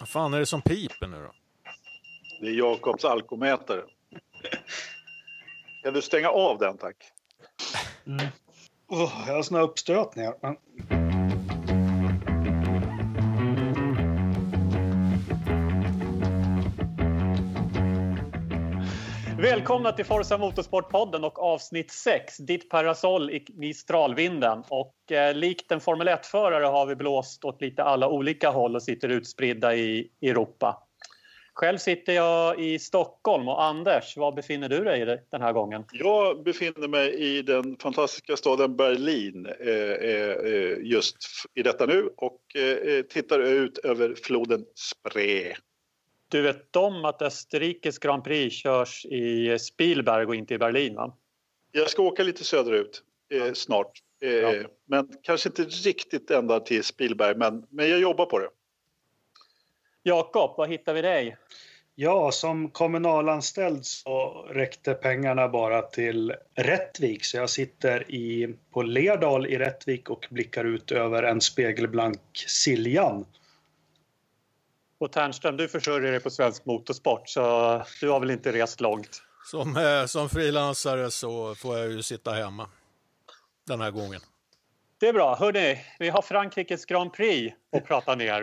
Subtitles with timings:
[0.00, 1.32] Vad fan är det som piper nu då?
[2.40, 3.82] Det är Jakobs alkomätare.
[5.82, 6.96] Kan du stänga av den tack?
[8.06, 8.26] Mm.
[8.88, 10.34] Oh, jag har såna uppstötningar.
[10.42, 10.56] Men...
[19.52, 24.62] Välkomna till Forza Motorsport-podden och avsnitt 6, Ditt parasoll i Mistralvinden.
[24.68, 28.82] Och eh, likt en Formel 1-förare har vi blåst åt lite alla olika håll och
[28.82, 30.82] sitter utspridda i Europa.
[31.54, 35.84] Själv sitter jag i Stockholm och Anders, var befinner du dig den här gången?
[35.92, 41.16] Jag befinner mig i den fantastiska staden Berlin eh, eh, eh just
[41.54, 45.56] i detta nu och eh, eh, tittar ut över floden Spree.
[46.32, 51.16] Du vet om att Österrikes Grand Prix körs i Spielberg och inte i Berlin va?
[51.72, 53.90] Jag ska åka lite söderut eh, snart.
[54.22, 54.52] Eh, ja.
[54.84, 58.48] Men kanske inte riktigt ända till Spielberg, men, men jag jobbar på det.
[60.02, 61.36] Jakob, var hittar vi dig?
[61.94, 69.46] Ja, som kommunalanställd så räckte pengarna bara till Rättvik så jag sitter i, på Lerdal
[69.46, 73.24] i Rättvik och blickar ut över en spegelblank Siljan.
[75.02, 77.40] Och Ternström, du försörjer dig på svensk motorsport så
[78.00, 79.22] du har väl inte rest långt?
[79.44, 82.68] Som, eh, som frilansare så får jag ju sitta hemma
[83.66, 84.20] den här gången.
[85.00, 85.36] Det är bra.
[85.36, 88.42] Hörrni, vi har Frankrikes Grand Prix att prata ner.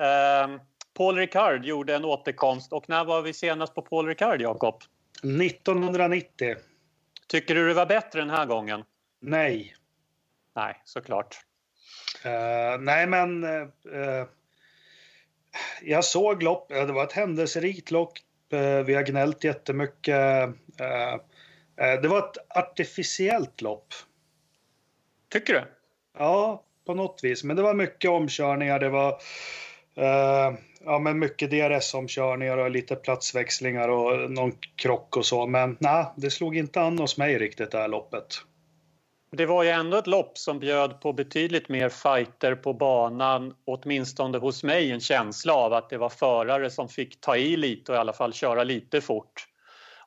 [0.00, 0.60] Eh,
[0.94, 4.82] Paul Ricard gjorde en återkomst och när var vi senast på Paul Ricard, Jakob?
[5.22, 6.56] 1990.
[7.28, 8.84] Tycker du det var bättre den här gången?
[9.20, 9.74] Nej.
[10.56, 11.40] Nej, såklart.
[12.24, 14.26] Uh, nej, men uh,
[15.82, 16.68] jag såg lopp.
[16.68, 18.12] Det var ett händelserikt lopp.
[18.52, 20.16] Uh, vi har gnällt jättemycket.
[21.76, 23.94] det var ett artificiellt lopp.
[25.32, 25.64] Tycker du?
[26.18, 27.44] Ja, på något vis.
[27.44, 28.78] Men det var mycket omkörningar.
[28.78, 29.20] Det var
[30.84, 35.46] ja, men mycket DRS-omkörningar och lite platsväxlingar och någon krock och så.
[35.46, 38.26] Men nej, det slog inte an hos mig riktigt det här loppet.
[39.36, 43.54] Det var ju ändå ett lopp som bjöd på betydligt mer fighter på banan.
[43.64, 47.92] Åtminstone hos mig en känsla av att det var förare som fick ta i lite
[47.92, 49.46] och i alla fall köra lite fort.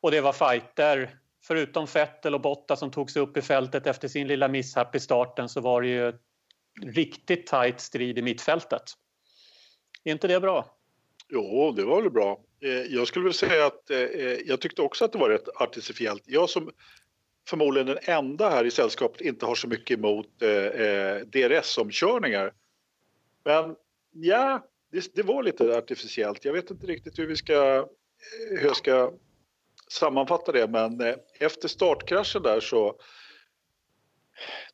[0.01, 4.07] Och det var fighter, förutom Vettel och Botta som tog sig upp i fältet efter
[4.07, 6.13] sin lilla misshapp i starten så var det ju
[6.81, 8.83] riktigt tight strid i mittfältet.
[10.03, 10.65] Är inte det bra?
[11.29, 12.39] Jo, det var väl bra.
[12.63, 15.49] Eh, jag skulle vilja säga att eh, eh, jag tyckte också att det var rätt
[15.55, 16.23] artificiellt.
[16.25, 16.71] Jag som
[17.49, 22.53] förmodligen den enda här i sällskapet inte har så mycket emot eh, eh, DRS-omkörningar.
[23.45, 23.75] Men
[24.11, 26.45] ja, det, det, var lite artificiellt.
[26.45, 27.85] Jag vet inte riktigt hur vi ska, eh,
[28.59, 29.13] hur jag ska
[29.91, 32.99] sammanfatta det, men efter startkraschen där så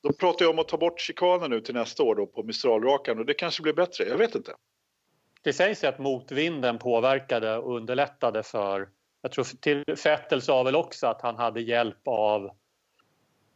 [0.02, 3.20] de pratar ju om att ta bort chikanen nu till nästa år då på Mistralrakan
[3.20, 4.04] och det kanske blir bättre.
[4.04, 4.54] Jag vet inte.
[5.44, 8.90] Det sägs att motvinden påverkade och underlättade för...
[9.22, 12.50] Jag tror till Vettel sa väl också att han hade hjälp av,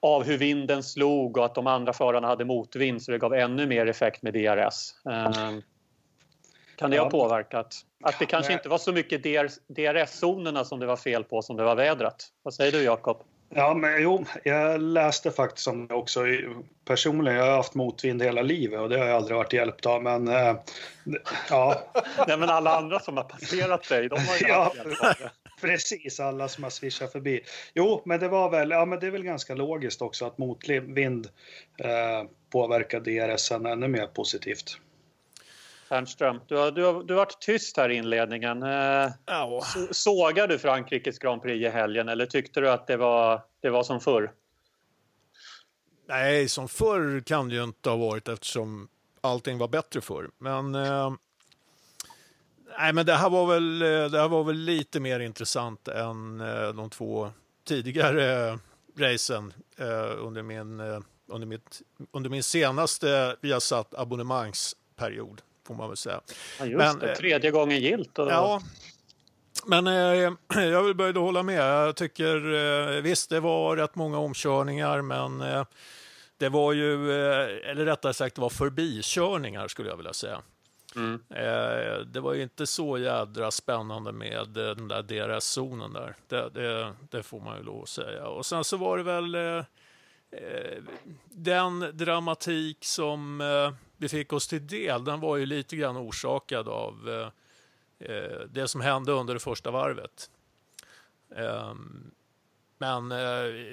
[0.01, 3.67] av hur vinden slog och att de andra förarna hade motvind så det gav ännu
[3.67, 4.93] mer effekt med DRS.
[5.03, 5.61] Um,
[6.75, 7.75] kan det ha påverkat?
[8.03, 9.23] Att det kanske inte var så mycket
[9.67, 12.15] DRS-zonerna som det var fel på som det var vädret.
[12.43, 13.23] Vad säger du Jakob?
[13.55, 16.23] Ja, men jo, jag läste faktiskt om det också
[16.85, 17.38] personligen.
[17.38, 20.03] Jag har haft motvind hela livet och det har jag aldrig varit hjälpt av.
[20.03, 20.55] Men äh,
[21.49, 21.81] ja.
[22.27, 25.31] Nej, men alla andra som har passerat dig, de har ju ja, hjälpt av det.
[25.61, 27.41] Precis, alla som har svischat förbi.
[27.73, 31.29] Jo, men det var väl, ja men det är väl ganska logiskt också att motvind
[31.77, 34.77] äh, påverkar DRSen ännu mer positivt.
[35.89, 38.63] Fernström, du har, du, har, du har varit tyst här i inledningen.
[38.63, 39.61] Eh, ja.
[39.91, 43.83] Sågar du Frankrikes Grand Prix i helgen eller tyckte du att det var, det var
[43.83, 44.31] som förr?
[46.07, 48.89] Nej, som förr kan det ju inte ha varit eftersom
[49.21, 50.29] allting var bättre förr.
[50.37, 51.11] Men, eh,
[52.79, 56.41] nej, men det, här var väl, eh, det här var väl lite mer intressant än
[56.41, 57.31] eh, de två
[57.67, 58.59] tidigare
[58.97, 60.79] racen eh, under, min,
[61.28, 61.81] under, mitt,
[62.12, 66.21] under min senaste Viasat abonnemangsperiod får man väl säga.
[66.59, 68.19] Ja, just men, det, tredje gången gilt.
[68.19, 68.31] Och...
[68.31, 68.62] Ja,
[69.65, 70.33] men eh,
[70.63, 71.88] jag vill börja hålla med.
[71.88, 75.65] Jag tycker eh, visst, det var rätt många omkörningar, men eh,
[76.38, 77.13] det var ju,
[77.62, 80.42] eller rättare sagt, det var förbikörningar skulle jag vilja säga.
[81.00, 81.22] Mm.
[81.30, 86.16] Eh, det var ju inte så jädra spännande med eh, den där DRS-zonen där.
[86.28, 88.28] Det, det, det, får man ju lov att säga.
[88.28, 89.66] Och sen så var det väl eh,
[90.31, 90.84] eh,
[91.25, 93.44] den dramatik som
[93.98, 97.30] vi fick oss till del, den var ju lite grann orsakad av
[98.50, 100.30] det som hände under det första varvet.
[101.36, 102.12] Ehm,
[102.78, 103.12] men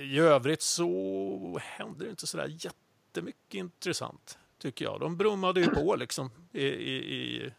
[0.00, 5.00] i övrigt så hände det inte sådär jättemycket intressant, tycker jag.
[5.00, 7.52] De brummade ju på liksom i, i,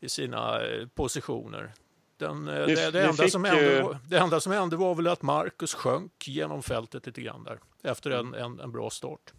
[0.00, 1.72] i sina eh, positioner.
[2.16, 5.74] Den, eh, det, det, enda som hände, det enda som hände var väl att Marcus
[5.74, 9.32] sjönk genom fältet lite grann där efter en, en, en bra start.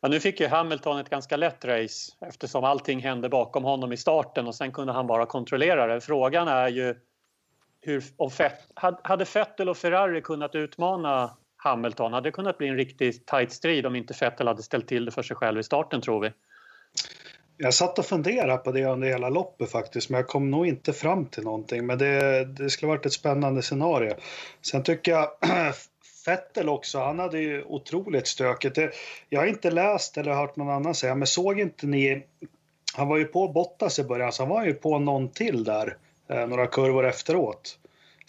[0.00, 3.96] Ja, nu fick ju Hamilton ett ganska lätt race eftersom allting hände bakom honom i
[3.96, 6.00] starten och sen kunde han bara kontrollera det.
[6.00, 6.94] Frågan är ju
[7.80, 8.70] hur, om Fett,
[9.04, 12.12] hade Vettel och Ferrari kunnat utmana Hamilton?
[12.12, 15.10] Hade det kunnat bli en riktigt tight strid om inte Vettel hade ställt till det
[15.10, 16.32] för sig själv i starten tror vi?
[17.56, 20.92] Jag satt och funderade på det under hela loppet faktiskt, men jag kom nog inte
[20.92, 21.86] fram till någonting.
[21.86, 24.14] Men det, det skulle varit ett spännande scenario.
[24.62, 25.30] Sen tycker jag
[26.24, 28.78] Fettel också, han hade ju otroligt stökigt.
[29.28, 32.26] Jag har inte läst eller hört någon annan säga, men såg inte ni...
[32.94, 35.96] Han var ju på Bottas i början, så han var ju på någon till där,
[36.28, 37.78] eh, några kurvor efteråt.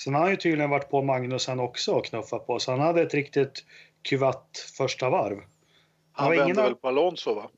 [0.03, 3.01] Sen har han ju tydligen varit på Magnusen också och knuffat på, så han hade
[3.01, 3.65] ett riktigt
[4.01, 5.37] kuvatt första varv.
[6.11, 7.49] Han, han vände väl på Alonso va?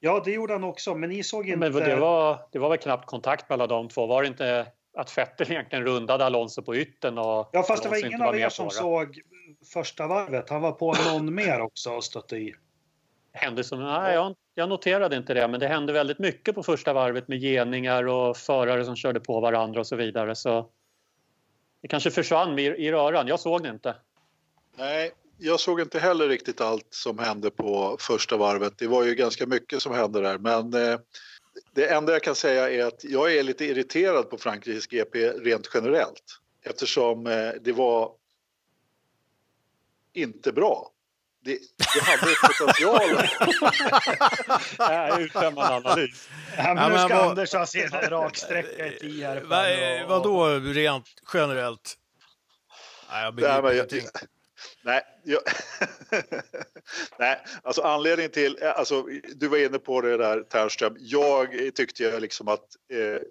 [0.00, 1.58] Ja, det gjorde han också, men ni såg inte...
[1.58, 4.06] Men det var, det var väl knappt kontakt mellan de två?
[4.06, 4.66] Var det inte
[4.96, 7.18] att Vettel egentligen rundade Alonso på ytten?
[7.18, 9.20] Och ja, fast det var ingen av er som såg
[9.72, 10.50] första varvet.
[10.50, 12.54] Han var på någon mer också och stötte i.
[13.32, 16.92] Hände som, nej, jag, jag noterade inte det, men det hände väldigt mycket på första
[16.92, 20.34] varvet med geningar och förare som körde på varandra och så vidare.
[20.34, 20.70] Så
[21.82, 23.26] det kanske försvann i, i röran.
[23.26, 23.96] Jag såg det inte.
[24.76, 28.78] Nej, jag såg inte heller riktigt allt som hände på första varvet.
[28.78, 31.00] Det var ju ganska mycket som hände där, men eh,
[31.74, 35.70] det enda jag kan säga är att jag är lite irriterad på Frankrikes GP rent
[35.74, 38.12] generellt eftersom eh, det var
[40.12, 40.92] inte bra.
[41.44, 41.58] Det,
[41.94, 43.10] det hade potential.
[45.20, 46.28] Uttömmande analys.
[46.56, 49.66] Ja, men nu ska ja, Anders ha sin raksträcka i tio Vad,
[50.08, 51.96] Vadå rent generellt?
[53.10, 54.04] Nej, jag begriper Nej, ingenting.
[54.12, 54.28] Jag,
[54.82, 55.40] Nej, jag,
[57.18, 59.02] nej, alltså anledningen till, alltså
[59.34, 60.96] du var inne på det där Ternström.
[60.98, 63.22] Jag tyckte ju liksom att eh,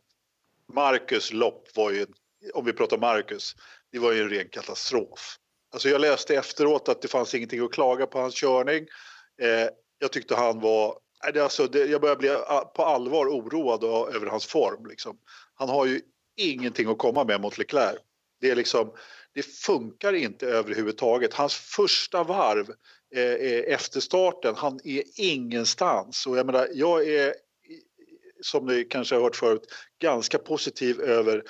[0.74, 2.06] Marcus lopp var ju,
[2.54, 3.56] om vi pratar Marcus,
[3.92, 5.38] det var ju en ren katastrof.
[5.71, 8.88] Alltså jag läste efteråt att det fanns ingenting att klaga på hans körning.
[9.42, 9.69] Eh,
[10.00, 10.98] jag tyckte han var,
[11.39, 12.30] alltså det, jag börjar bli
[12.75, 13.83] på allvar oroad
[14.16, 14.86] över hans form.
[14.86, 15.18] Liksom.
[15.54, 16.01] Han har ju
[16.38, 18.00] ingenting att komma med mot Leclerc.
[18.42, 18.94] Det är liksom,
[19.33, 21.33] det funkar inte överhuvudtaget.
[21.33, 22.69] Hans första varv
[23.15, 26.27] eh, eh efter starten, han är ingenstans.
[26.27, 27.33] Och jag, menar, jag är,
[28.42, 29.65] som ni kanske har hört förut,
[30.01, 31.44] ganska positiv över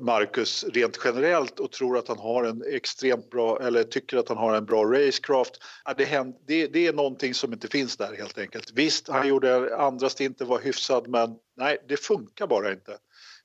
[0.00, 4.38] Marcus rent generellt och tror att han har en extremt bra, eller tycker att han
[4.38, 5.52] har en bra racecraft.
[5.96, 8.72] Det, är någonting som inte finns där helt enkelt.
[8.74, 12.98] Visst, han gjorde andra stinten var hyfsad, men nej, det funkar bara inte.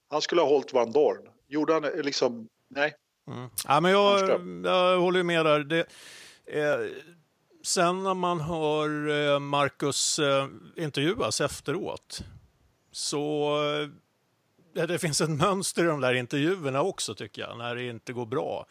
[0.09, 1.27] Han skulle ha hållit Van Dorn.
[1.47, 2.93] Gjorde han liksom, nej,
[3.27, 3.49] Mm.
[3.67, 4.19] Ja, men jag,
[4.65, 5.59] jag håller med där.
[5.59, 5.85] Det,
[6.45, 6.79] eh,
[7.63, 12.21] sen när man hör eh, Marcus eh, intervjuas efteråt
[12.91, 13.89] så eh,
[14.73, 18.25] det finns ett mönster i de där intervjuerna också tycker jag, när det inte går
[18.25, 18.65] bra.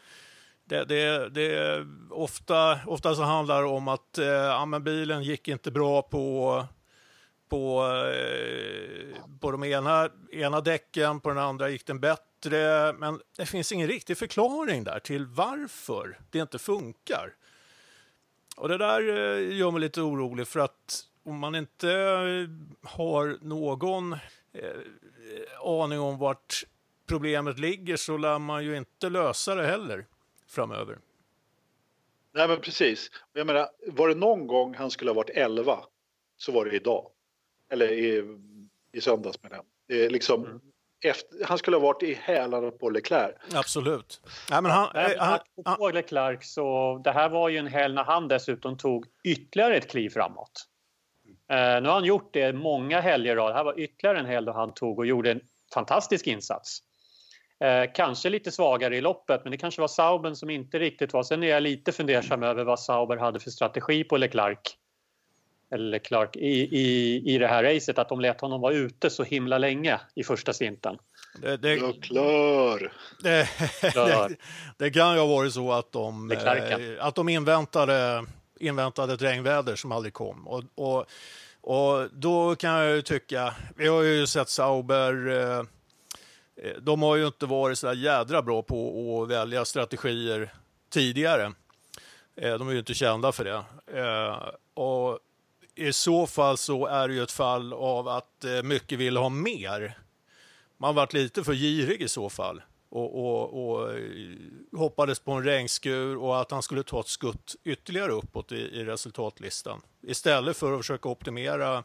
[0.64, 5.70] Det, det, det ofta, ofta så handlar det om att eh, ja, bilen gick inte
[5.70, 6.64] bra på
[7.50, 12.93] på, eh, på de ena, ena däcken, på den andra gick den bättre.
[12.93, 17.35] Men det finns ingen riktig förklaring där till varför det inte funkar.
[18.56, 21.88] Och det där eh, gör mig lite orolig för att om man inte
[22.82, 24.17] har någon
[25.65, 26.65] aning om vart
[27.07, 30.07] problemet ligger så lär man ju inte lösa det heller
[30.47, 30.99] framöver.
[32.33, 33.11] Nej men precis.
[33.33, 35.79] Jag menar, var det någon gång han skulle ha varit 11
[36.37, 37.11] så var det idag.
[37.71, 38.39] Eller i,
[38.93, 40.13] i söndags med den.
[40.13, 40.61] liksom, mm.
[41.05, 43.35] efter, han skulle ha varit i hälarna på Leclerc.
[43.55, 44.21] Absolut.
[44.51, 47.95] Nej, men han, Nej, han, han, på Leclerc så det här var ju en helg
[47.95, 50.67] när han dessutom tog ytterligare ett kliv framåt.
[51.51, 54.53] Uh, nu har han gjort det många helger Det här var ytterligare en helg då
[54.53, 55.41] han tog och gjorde en
[55.75, 56.79] fantastisk insats.
[57.65, 61.23] Uh, kanske lite svagare i loppet, men det kanske var Sauben som inte riktigt var.
[61.23, 64.59] Sen är jag lite fundersam över vad Sauber hade för strategi på Leclerc
[65.71, 69.23] eller Clark i, i, i det här racet att de lät honom vara ute så
[69.23, 70.99] himla länge i första stinten.
[71.43, 71.77] Det, det.
[73.23, 73.49] Det,
[73.83, 74.37] det,
[74.77, 78.25] det, kan ju ha varit så att de, eh, att de inväntade,
[78.61, 80.49] inväntade ett regnväder som aldrig kom.
[80.49, 81.07] Och, och,
[81.60, 85.58] och då kan jag ju tycka, vi har ju sett Sauber eh,
[86.64, 90.55] eh de har ju inte varit så jädra bra på att välja strategier
[90.90, 91.52] tidigare.
[92.36, 93.62] Eh, de är ju inte kända för det.
[94.00, 95.19] Eh, och
[95.74, 99.29] i så fall så är det ju ett fall av att eh, mycket vill ha
[99.29, 99.98] mer.
[100.79, 103.98] Man varit lite för girig i så fall och, och, och eh,
[104.81, 108.84] hoppades på en regnskur och att han skulle ta ett skutt ytterligare uppåt i, i
[108.84, 111.84] resultatlistan istället för att försöka optimera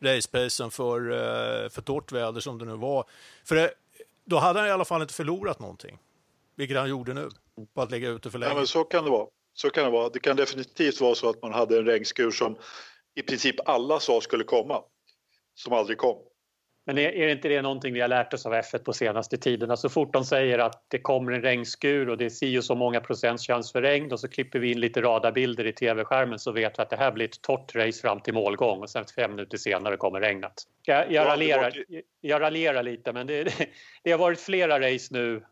[0.00, 3.04] racepacen för, eh, för torrt väder som det nu var.
[3.44, 3.70] För det,
[4.24, 5.98] då hade han i alla fall inte förlorat någonting,
[6.56, 7.28] vilket han gjorde nu,
[7.74, 8.52] på att lägga ute för länge.
[8.52, 9.26] Ja, men så kan det vara.
[9.54, 10.08] Så kan det vara.
[10.08, 12.56] Det kan definitivt vara så att man hade en regnskur som
[13.14, 14.82] i princip alla sa skulle komma,
[15.54, 16.18] som aldrig kom.
[16.88, 19.76] Men är, är inte det någonting vi har lärt oss av F1 på senaste tiden?
[19.76, 22.74] Så fort de säger att det kommer en regnskur och det är si och så
[22.74, 26.52] många procents chans för regn och så klipper vi in lite radarbilder i tv-skärmen så
[26.52, 29.30] vet vi att det här blir ett torrt race fram till målgång och sen fem
[29.30, 30.52] minuter senare kommer regnet.
[30.82, 31.84] Jag, jag, raljerar,
[32.20, 33.52] jag raljerar lite men det, det,
[34.02, 35.42] det har varit flera race nu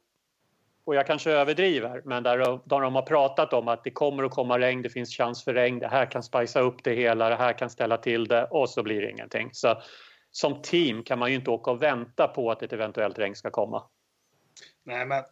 [0.84, 4.32] och jag kanske överdriver, men där, där de har pratat om att det kommer att
[4.32, 7.36] komma regn, det finns chans för regn, det här kan spicea upp det hela, det
[7.36, 9.50] här kan ställa till det och så blir det ingenting.
[9.52, 9.76] Så
[10.36, 13.50] som team kan man ju inte åka och vänta på att ett eventuellt regn ska
[13.50, 13.82] komma.
[14.84, 15.22] Nej, men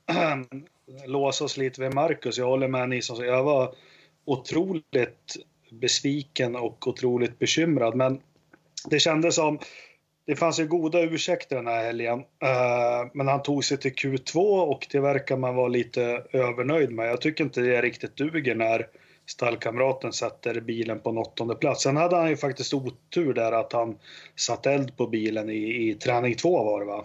[1.06, 2.38] lås oss lite vid Marcus.
[2.38, 3.74] Jag håller med ni som Jag var
[4.24, 5.36] otroligt
[5.70, 8.20] besviken och otroligt bekymrad, men
[8.90, 9.58] det kändes som
[10.26, 14.38] det fanns ju goda ursäkter den här helgen, eh, men han tog sig till Q2
[14.60, 17.08] och det verkar man vara lite övernöjd med.
[17.08, 18.86] Jag tycker inte det riktigt duger när
[19.26, 21.82] stallkamraten sätter bilen på en åttonde plats.
[21.82, 23.98] Sen hade han ju faktiskt otur där att han
[24.36, 27.04] satt eld på bilen i, i träning två var det va?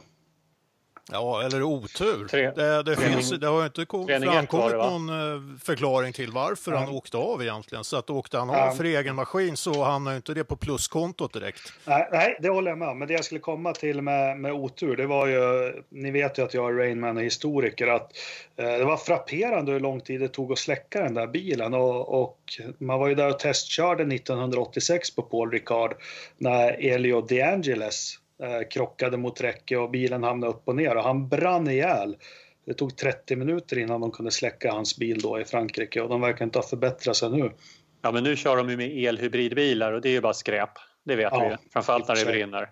[1.11, 2.27] Ja, eller otur.
[2.27, 6.83] Tre, det, det, finns, det har inte kom, framkommit någon eh, förklaring till varför mm.
[6.83, 7.83] han åkte av egentligen.
[7.83, 8.75] Så att åkte han av mm.
[8.75, 11.73] för egen maskin så hamnar inte det på pluskontot direkt.
[11.85, 12.99] Nej, nej, det håller jag med om.
[12.99, 16.43] Men det jag skulle komma till med, med otur, det var ju, ni vet ju
[16.43, 18.11] att jag är Rainman-historiker, att
[18.55, 21.73] eh, det var frapperande hur lång tid det tog att släcka den där bilen.
[21.73, 22.39] Och, och
[22.77, 25.95] man var ju där och testkörde 1986 på Paul Ricard
[26.37, 28.19] när Elio De Angeles
[28.69, 32.17] krockade mot räcke och bilen hamnade upp och ner och han brann ihjäl.
[32.65, 36.22] Det tog 30 minuter innan de kunde släcka hans bil då i Frankrike och de
[36.22, 37.51] verkar inte ha förbättrat sig nu.
[38.01, 40.69] Ja, men nu kör de ju med elhybridbilar och det är ju bara skräp.
[41.05, 41.58] Det vet ja, vi ju.
[41.74, 42.69] Framförallt när det brinner.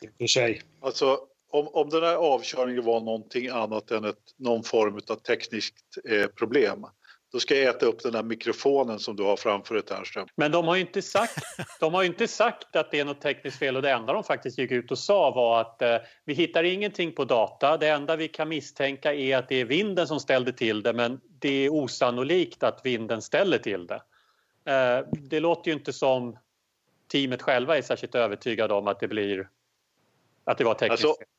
[0.00, 0.62] I och för sig.
[0.80, 1.18] Alltså,
[1.50, 5.76] om, om den här avkörningen var någonting annat än ett, någon form av tekniskt
[6.10, 6.86] eh, problem
[7.34, 10.28] då ska jag äta upp den där mikrofonen som du har framför dig Ternström.
[10.36, 11.34] Men de har ju inte sagt,
[11.80, 14.58] de har inte sagt att det är något tekniskt fel och det enda de faktiskt
[14.58, 17.76] gick ut och sa var att eh, vi hittar ingenting på data.
[17.76, 21.20] Det enda vi kan misstänka är att det är vinden som ställde till det men
[21.38, 24.02] det är osannolikt att vinden ställer till det.
[24.72, 26.38] Eh, det låter ju inte som
[27.12, 29.48] teamet själva är särskilt övertygade om att det blir
[30.44, 31.33] att det var tekniskt alltså, fel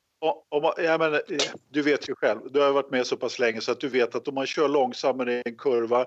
[0.49, 1.21] om, ja, men,
[1.69, 4.15] du vet ju själv, du har varit med så pass länge så att du vet
[4.15, 6.05] att om man kör långsammare i en kurva,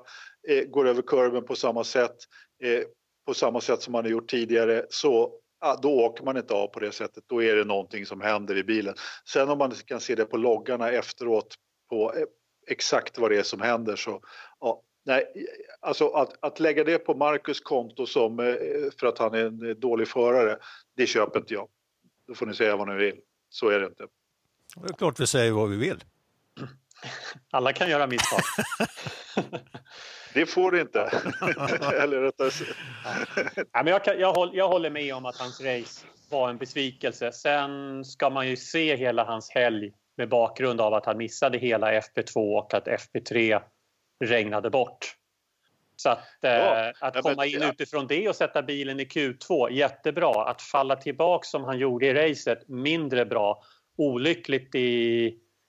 [0.48, 2.16] eh, går över kurven på samma sätt,
[2.62, 2.82] eh,
[3.26, 6.66] på samma sätt som man har gjort tidigare, så ja, då åker man inte av
[6.66, 7.25] på det sättet.
[7.26, 8.94] Då är det någonting som händer i bilen.
[9.28, 11.54] Sen om man kan se det på loggarna efteråt
[11.90, 12.25] på eh,
[12.66, 14.20] exakt vad det är som händer så
[14.60, 15.46] ja, nej,
[15.80, 18.54] alltså att, att lägga det på Marcus konto som eh,
[19.00, 20.58] för att han är en dålig förare,
[20.96, 21.68] det köper inte jag.
[22.26, 23.20] Då får ni säga vad ni vill.
[23.49, 24.07] Så är det inte.
[24.76, 26.05] Det är klart vi säger vad vi vill.
[27.50, 28.40] Alla kan göra misstag.
[30.35, 31.00] det får du inte.
[32.02, 32.50] Eller rättare
[33.73, 36.59] ja, men jag, kan, jag, håller, jag håller med om att hans race var en
[36.59, 37.33] besvikelse.
[37.33, 41.93] Sen ska man ju se hela hans helg med bakgrund av att han missade hela
[41.93, 43.62] FP2 och att FP3
[44.25, 45.17] regnade bort.
[46.00, 47.71] Så att, ja, eh, att komma in ja.
[47.71, 50.45] utifrån det och sätta bilen i Q2, jättebra.
[50.45, 53.62] Att falla tillbaka som han gjorde i racet, mindre bra.
[53.97, 55.26] Olyckligt i,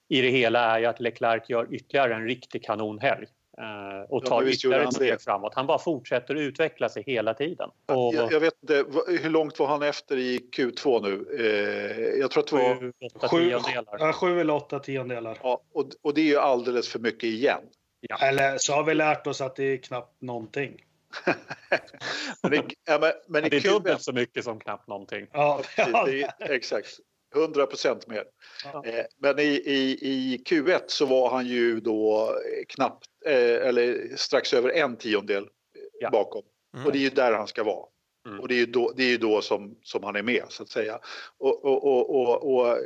[0.10, 4.44] i det hela är ju att Leclerc gör ytterligare en riktig kanonhelg eh, och tar
[4.44, 5.56] ja, ytterligare ett steg framåt.
[5.56, 7.70] Han bara fortsätter att utveckla sig hela tiden.
[7.86, 11.26] Och, jag, jag, vet inte, hur långt var han efter i Q2 nu?
[11.40, 13.30] Eh, jag tror att det var...
[13.30, 15.38] Sju, sju eller åtta tiondelar.
[15.44, 17.62] Ja, och, och det är ju alldeles för mycket igen.
[18.00, 18.18] Ja.
[18.22, 20.86] Eller så har vi lärt oss att det är knappt någonting.
[22.44, 25.28] men, i, ja, men, men det är dubbelt så mycket som knappt någonting.
[25.32, 27.00] Ja, är, exakt.
[27.36, 28.26] 100 procent mer.
[28.64, 28.86] Ja.
[28.86, 32.36] Eh, men i, i, i Q1 så var han ju då
[32.68, 35.48] knappt, eh, eller strax över en tiondel
[36.00, 36.10] ja.
[36.10, 36.44] bakom.
[36.74, 36.86] Mm.
[36.86, 37.86] Och det är ju där han ska vara.
[38.28, 38.40] Mm.
[38.40, 40.70] Och det är ju då, det är då som, som han är med, så att
[40.70, 41.00] säga.
[41.38, 42.78] Och, och, och, och, och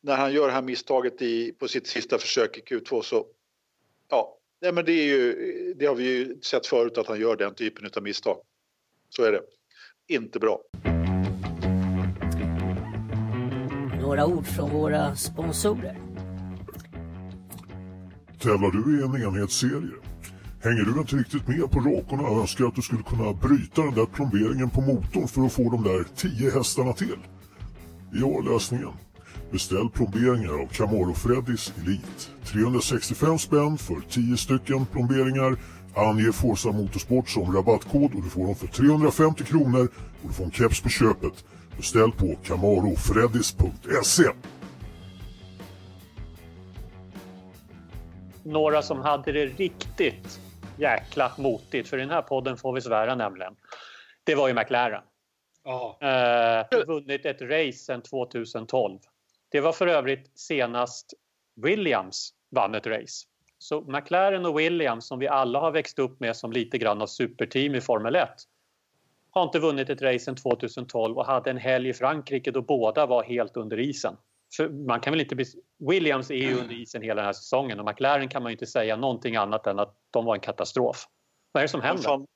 [0.00, 3.26] när han gör det här misstaget i, på sitt sista försök i Q2 så,
[4.08, 5.34] ja, Nej, men det, är ju,
[5.78, 8.36] det har vi ju sett förut att han gör den typen av misstag.
[9.08, 9.40] Så är det.
[10.08, 10.60] Inte bra.
[14.00, 15.98] Några ord från våra sponsorer.
[18.40, 19.94] Tävlar du i en enhetsserie?
[20.62, 23.94] Hänger du inte riktigt med på rakorna och önskar att du skulle kunna bryta den
[23.94, 27.18] där plomberingen på motorn för att få de där 10 hästarna till?
[28.22, 28.92] Har lösningen.
[29.52, 32.22] Beställ plomberingar av Camaro Freddys Elite.
[32.44, 35.56] 365 spänn för 10 stycken plomberingar.
[35.94, 39.88] Ange Forza Motorsport som rabattkod och du får dem för 350 kronor
[40.22, 41.44] och du får en keps på köpet.
[41.76, 44.24] Beställ på camarofreddis.se.
[48.42, 50.40] Några som hade det riktigt
[50.76, 53.52] jäkla motigt, för i den här podden får vi svära nämligen.
[54.24, 55.02] Det var ju McLaren.
[55.64, 55.98] Ja.
[56.00, 58.98] Eh, vunnit ett race sedan 2012.
[59.52, 61.14] Det var för övrigt senast
[61.54, 63.26] Williams vann ett race.
[63.58, 67.06] Så McLaren och Williams som vi alla har växt upp med som lite grann av
[67.06, 68.28] superteam i Formel 1
[69.30, 73.06] har inte vunnit ett race sedan 2012 och hade en helg i Frankrike då båda
[73.06, 74.16] var helt under isen.
[74.56, 75.44] För man kan väl inte bli...
[75.78, 78.66] Williams är ju under isen hela den här säsongen och McLaren kan man ju inte
[78.66, 81.06] säga någonting annat än att de var en katastrof.
[81.52, 82.08] Vad är det som händer?
[82.08, 82.26] Van,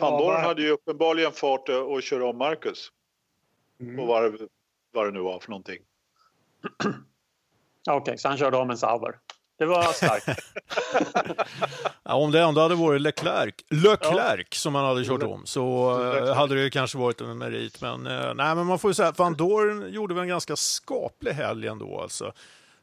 [0.00, 2.88] Van hade ju uppenbarligen fart och köra om Marcus.
[3.80, 4.00] Mm.
[4.00, 4.48] Och vad,
[4.92, 5.78] vad det nu var för någonting.
[7.90, 9.18] Okej, så han körde om en Sauber.
[9.58, 10.28] Det var starkt.
[12.02, 16.14] Ja, om det ändå hade varit Leclerc, Leclerc som han hade kört om så eh,
[16.14, 16.36] Leclerc.
[16.36, 17.80] hade det ju kanske varit en merit.
[17.80, 20.56] Men, eh, nej, men man får ju säga att Van Dorn gjorde väl en ganska
[20.56, 22.00] skaplig helg ändå.
[22.00, 22.32] Alltså.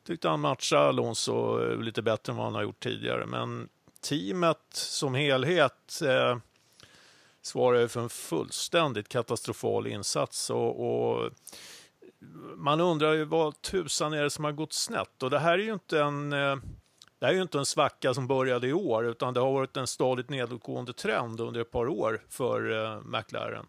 [0.08, 3.26] Tyckte han matchade Alonso eh, lite bättre än vad han har gjort tidigare.
[3.26, 3.70] Men
[4.02, 6.38] teamet som helhet eh,
[7.42, 10.50] svarar för en fullständigt katastrofal insats.
[10.50, 11.32] Och, och
[12.56, 15.24] man undrar ju vad tusan är det som har gått snett?
[15.24, 16.56] Och det här är ju inte en, eh,
[17.20, 19.78] det här är ju inte en svacka som började i år, utan det har varit
[19.78, 23.66] en stadigt nedåtgående trend under ett par år för eh, McLaren.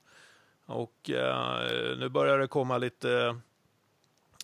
[0.67, 3.37] Och eh, nu börjar det komma lite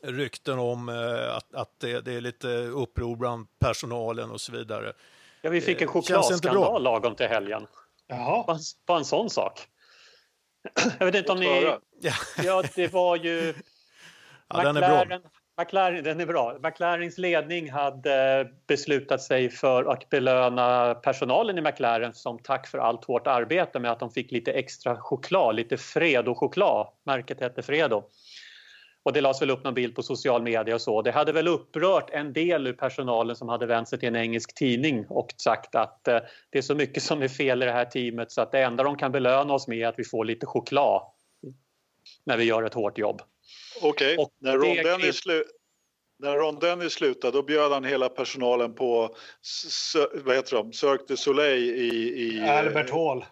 [0.02, 4.92] rykten om eh, att, att det, det är lite uppror bland personalen och så vidare.
[5.42, 7.66] Ja, vi fick en chokladskandal lagom till helgen.
[8.06, 8.44] Jaha.
[8.46, 9.68] Bara, bara en sån sak.
[10.98, 11.76] Jag vet inte om ni...
[12.42, 13.54] Ja, det var ju
[14.54, 15.04] ja, den är bra.
[15.04, 15.22] McLaren,
[15.60, 16.58] McLaren, den är bra.
[16.62, 23.04] McLarens ledning hade beslutat sig för att belöna personalen i McLaren som tack för allt
[23.04, 26.86] hårt arbete med att de fick lite extra choklad, lite Fredo-choklad.
[27.04, 28.02] Märket hette Fredo.
[29.04, 31.02] Och det lades väl upp någon bild på social media och så.
[31.02, 34.54] Det hade väl upprört en del ur personalen som hade vänt sig till en engelsk
[34.54, 36.18] tidning och sagt att eh,
[36.50, 38.84] det är så mycket som är fel i det här teamet så att det enda
[38.84, 41.02] de kan belöna oss med är att vi får lite choklad
[42.24, 43.22] när vi gör ett hårt jobb.
[43.80, 45.44] Okej, Och när, Ron det- Dennis slu-
[46.18, 46.36] när
[47.30, 49.16] då bjöd han hela personalen på
[50.14, 50.72] vad heter de?
[50.72, 53.24] Cirque du Soleil i, i Albert Hall.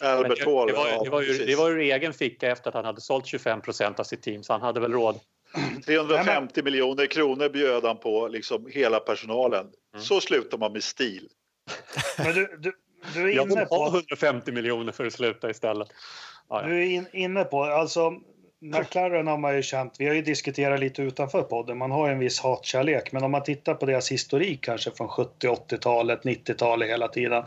[0.00, 0.66] Albert Men Hall.
[0.66, 2.84] Det, var, ju- ja, det, var ju, det var ur egen ficka efter att han
[2.84, 5.20] hade sålt 25 procent av sitt team så han hade väl råd.
[5.86, 9.66] 350 miljoner kronor bjöd han på liksom hela personalen.
[9.94, 10.04] Mm.
[10.04, 11.28] Så slutar man med stil.
[12.18, 12.72] Men du, du,
[13.14, 13.96] du är Jag inne ha på...
[13.96, 15.88] 150 miljoner för att sluta istället.
[16.48, 16.68] Ja, ja.
[16.68, 18.12] Du är in, inne på, alltså
[18.64, 22.12] McLaren har man ju känt, vi har ju diskuterat lite utanför podden, man har ju
[22.12, 26.88] en viss hatkärlek, men om man tittar på deras historik kanske från 70, 80-talet, 90-talet
[26.88, 27.44] hela tiden,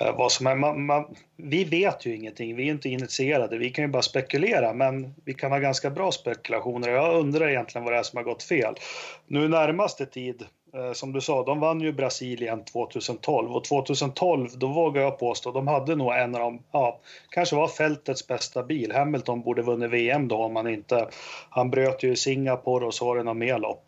[0.00, 3.70] eh, vad som är, man, man, vi vet ju ingenting, vi är inte initierade, vi
[3.70, 7.92] kan ju bara spekulera, men vi kan ha ganska bra spekulationer jag undrar egentligen vad
[7.92, 8.74] det är som har gått fel.
[9.26, 14.66] Nu närmaste tid, Eh, som du sa, de vann ju Brasilien 2012 och 2012, då
[14.66, 18.92] vågar jag påstå, de hade nog en av de, ja, kanske var fältets bästa bil.
[18.92, 21.08] Hamilton borde vunnit VM då om han inte,
[21.50, 23.84] han bröt ju i Singapore och så var det något mer lopp.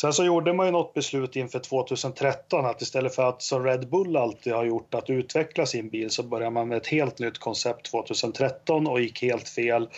[0.00, 3.88] Sen så gjorde man ju något beslut inför 2013 att istället för att som Red
[3.88, 7.38] Bull alltid har gjort att utveckla sin bil så började man med ett helt nytt
[7.38, 9.88] koncept 2013 och gick helt fel.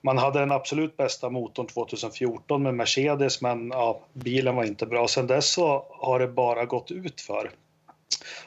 [0.00, 5.08] Man hade den absolut bästa motorn 2014 med Mercedes men ja, bilen var inte bra.
[5.08, 7.50] Sen dess så har det bara gått ut för.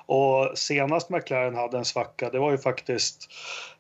[0.06, 3.30] Och senast McLaren hade en svacka, det var ju faktiskt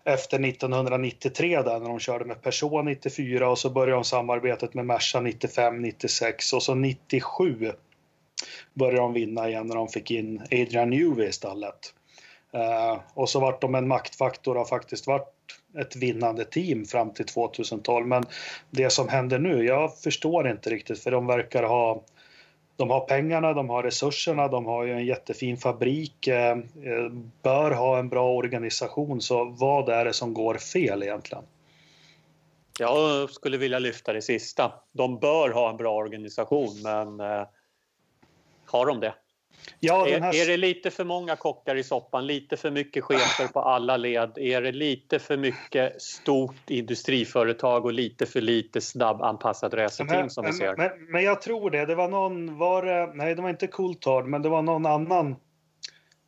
[0.03, 4.85] efter 1993 där när de körde med Peugeot 94 och så började de samarbetet med
[4.85, 7.71] Merca 95, 96 och så 97
[8.73, 11.93] började de vinna igen när de fick in Adrian Newey i stallet.
[12.55, 15.27] Uh, eh, och så vart de en maktfaktor och har faktiskt varit
[15.79, 18.07] ett vinnande team fram till 2012.
[18.07, 18.25] Men
[18.69, 22.03] det som händer nu, jag förstår inte riktigt för de verkar ha
[22.79, 27.09] de har pengarna, de har resurserna, de har ju en jättefin fabrik, eh, eh,
[27.43, 29.21] bör ha en bra organisation.
[29.21, 31.43] Så vad är det som går fel egentligen?
[32.79, 34.71] Jag skulle vilja lyfta det sista.
[34.91, 37.47] De bör ha en bra organisation, men eh,
[38.65, 39.13] har de det?
[39.79, 40.41] Ja, Är, här...
[40.41, 44.37] är det lite för många kockar i soppan, lite för mycket chefer på alla led?
[44.37, 50.53] Är det lite för mycket stort industriföretag och lite för lite snabbanpassat racerteam som vi
[50.53, 50.75] ser?
[50.77, 51.85] Men, men, men jag tror det.
[51.85, 55.35] Det var någon, var det, nej det var inte Coulthard, men det var någon annan.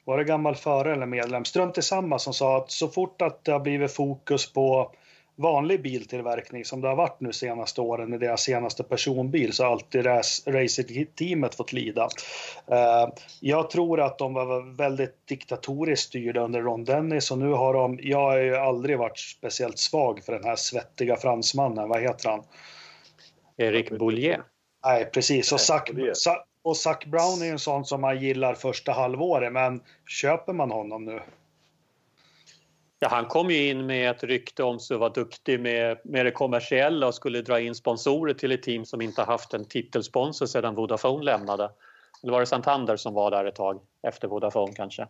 [0.05, 1.45] Var det gammal förare eller medlem?
[1.45, 4.91] Strunt i samma som sa att så fort att det har blivit fokus på
[5.35, 9.71] vanlig biltillverkning som det har varit nu senaste åren med deras senaste personbil så har
[9.71, 10.05] alltid
[10.45, 12.07] racingteamet fått lida.
[12.67, 17.73] Eh, jag tror att de var väldigt diktatoriskt styrda under Ron Dennis och nu har
[17.73, 22.29] de, jag har ju aldrig varit speciellt svag för den här svettiga fransmannen, vad heter
[22.29, 22.43] han?
[23.57, 24.43] Erik Boulier.
[24.85, 25.51] Nej, precis.
[25.51, 25.83] Och Zac,
[26.63, 30.71] och Zac Brown är ju en sån som man gillar första halvåret, men köper man
[30.71, 31.21] honom nu?
[33.03, 36.25] Ja, han kom ju in med ett rykte om sig att vara duktig med, med
[36.25, 40.45] det kommersiella och skulle dra in sponsorer till ett team som inte haft en titelsponsor
[40.45, 41.71] sedan Vodafone lämnade.
[42.23, 45.07] Eller var det Santander som var där ett tag efter Vodafone kanske.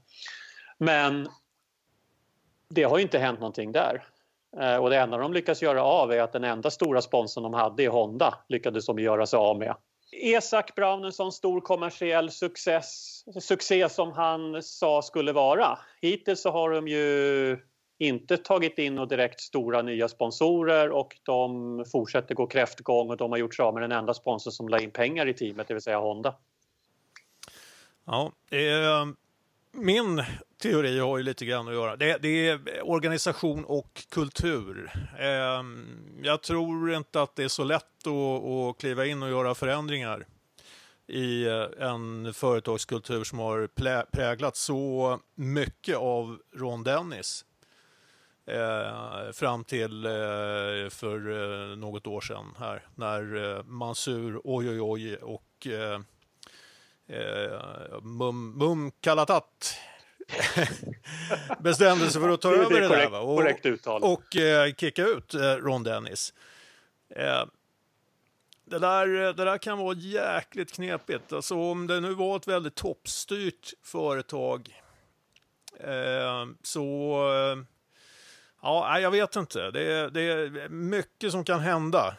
[0.78, 1.28] Men
[2.70, 4.04] det har ju inte hänt någonting där.
[4.60, 7.54] Eh, och det enda de lyckas göra av är att den enda stora sponsorn de
[7.54, 9.76] hade i Honda lyckades de göra sig av med.
[10.12, 15.80] Är Zac Brown en sån stor kommersiell success, succé som han sa skulle vara?
[16.02, 17.58] Hittills så har de ju
[18.02, 23.32] inte tagit in och direkt stora nya sponsorer och de fortsätter gå kräftgång och de
[23.32, 25.74] har gjort sig av med den enda sponsor som la in pengar i teamet, det
[25.74, 26.36] vill säga Honda.
[28.06, 29.06] Ja, eh,
[29.72, 30.24] min
[30.62, 31.96] teori har ju lite grann att göra.
[31.96, 34.92] Det, det är organisation och kultur.
[35.20, 35.64] Eh,
[36.24, 40.26] jag tror inte att det är så lätt att, att kliva in och göra förändringar
[41.08, 43.68] i eh, en företagskultur som har
[44.12, 47.46] präglat så mycket av Ron Dennis.
[48.52, 50.12] Eh, fram till eh,
[50.90, 51.30] för
[51.72, 56.02] eh, något år sedan här när eh, Mansur oj oj oj och eh,
[57.08, 59.76] eh, Mum, Mum Kalatat
[61.60, 63.20] bestämde sig för att ta det över det, korrekt, där va?
[63.20, 64.04] och, korrekt uttal.
[64.04, 66.34] och eh, kicka ut Ron Dennis.
[68.66, 71.34] Det där, det där kan vara jäkligt knepigt.
[71.34, 74.82] Alltså om det nu var ett väldigt toppstyrt företag
[76.64, 77.18] så
[78.62, 79.72] Ja, jag vet inte.
[79.72, 82.18] Det är, det är mycket som kan hända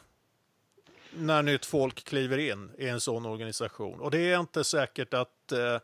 [1.14, 4.00] när nytt folk kliver in i en sån organisation.
[4.00, 5.74] Och det är inte säkert att eh,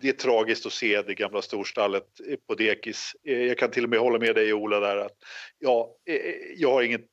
[0.00, 2.06] det är tragiskt att se det gamla storstallet
[2.46, 3.16] på dekis.
[3.22, 5.16] Jag kan till och med hålla med dig Ola där att
[5.58, 5.96] ja,
[6.56, 7.06] jag har inget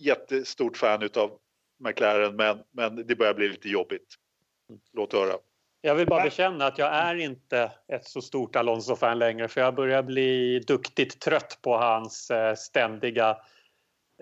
[0.00, 1.38] jättestort fan av
[1.78, 4.14] McLaren men, men det börjar bli lite jobbigt.
[4.92, 5.38] Låt höra.
[5.86, 9.74] Jag vill bara bekänna att jag är inte ett så stort Alonso-fan längre för jag
[9.74, 13.36] börjar bli duktigt trött på hans eh, ständiga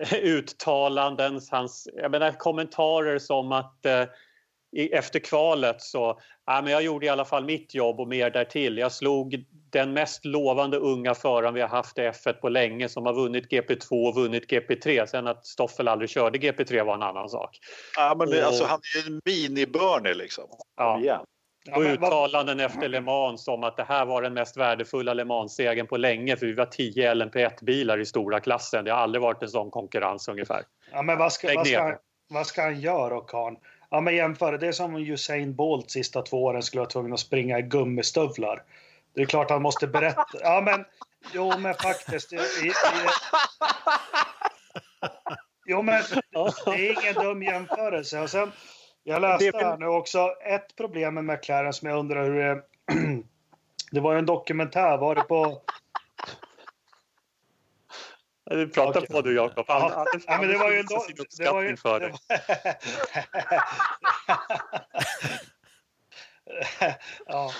[0.01, 4.03] eh, uttalanden, hans jag menar, kommentarer som att eh,
[4.91, 8.77] efter kvalet så ja, men jag gjorde i alla fall mitt jobb och mer därtill.
[8.77, 13.05] Jag slog den mest lovande unga föraren vi har haft i F1 på länge som
[13.05, 15.05] har vunnit GP2 och vunnit GP3.
[15.05, 17.59] Sen att Stoffel aldrig körde GP3 var en annan sak.
[17.95, 20.45] Ja, men det, och, alltså, han är ju en mini-Bernie liksom.
[20.77, 21.25] Ja.
[21.65, 21.77] Igen.
[21.77, 25.87] Och uttalanden efter Le Mans om att det här var den mest värdefulla Le Mans-segern
[25.87, 28.85] på länge för vi var 10 LMP1-bilar i stora klassen.
[28.85, 30.63] Det har aldrig varit en sån konkurrens ungefär.
[30.91, 31.97] Ja, men vad ska, vad ska,
[32.29, 33.57] vad ska han göra, Karn?
[33.89, 37.13] Ja, men jämför det är som om Usain Bolt sista två åren skulle vara tvungen
[37.13, 38.63] att springa i gummistövlar.
[39.15, 40.25] Det är klart han måste berätta.
[40.41, 40.85] Ja, men
[41.33, 42.33] jo, men faktiskt.
[42.33, 42.71] I, i,
[45.65, 46.03] jo, men
[46.65, 48.19] det är ingen dum jämförelse.
[48.19, 48.51] Och sen,
[49.03, 49.65] jag läste det...
[49.65, 52.63] här nu också ett problem med McLaren som jag undrar hur det...
[53.91, 55.61] det var ju en dokumentär, var det på...
[58.45, 59.15] Du pratar okay.
[59.15, 59.65] på du Jakob.
[59.67, 60.85] Ja, ja, men det var ju en...
[61.37, 61.77] Det var ju...
[61.77, 62.13] För det
[67.25, 67.51] ja,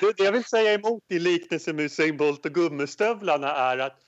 [0.00, 4.00] det jag vill säga emot i liknelse med Usain Bolt och gummistövlarna är att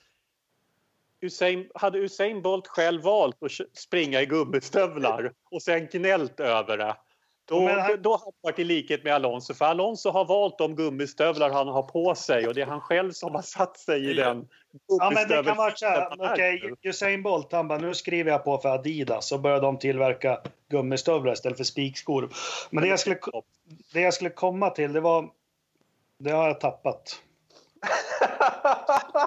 [1.21, 6.95] Usain, hade Usain Bolt själv valt att springa i gummistövlar och sen gnällt över det
[7.45, 9.53] Då, han- då har han varit i likhet med Alonso.
[9.53, 13.11] För Alonso har valt de gummistövlar han har på sig och det är han själv
[13.11, 14.47] som har satt sig i den
[14.87, 16.27] Ja, men det kan vara så här.
[16.37, 16.75] här.
[16.81, 19.27] Usain Bolt, han bara, nu skriver jag på för Adidas.
[19.27, 22.29] Så börjar de tillverka gummistövlar istället för spikskor.
[22.69, 23.19] Men det jag skulle,
[23.93, 25.29] det jag skulle komma till, det var...
[26.19, 27.21] Det har jag tappat.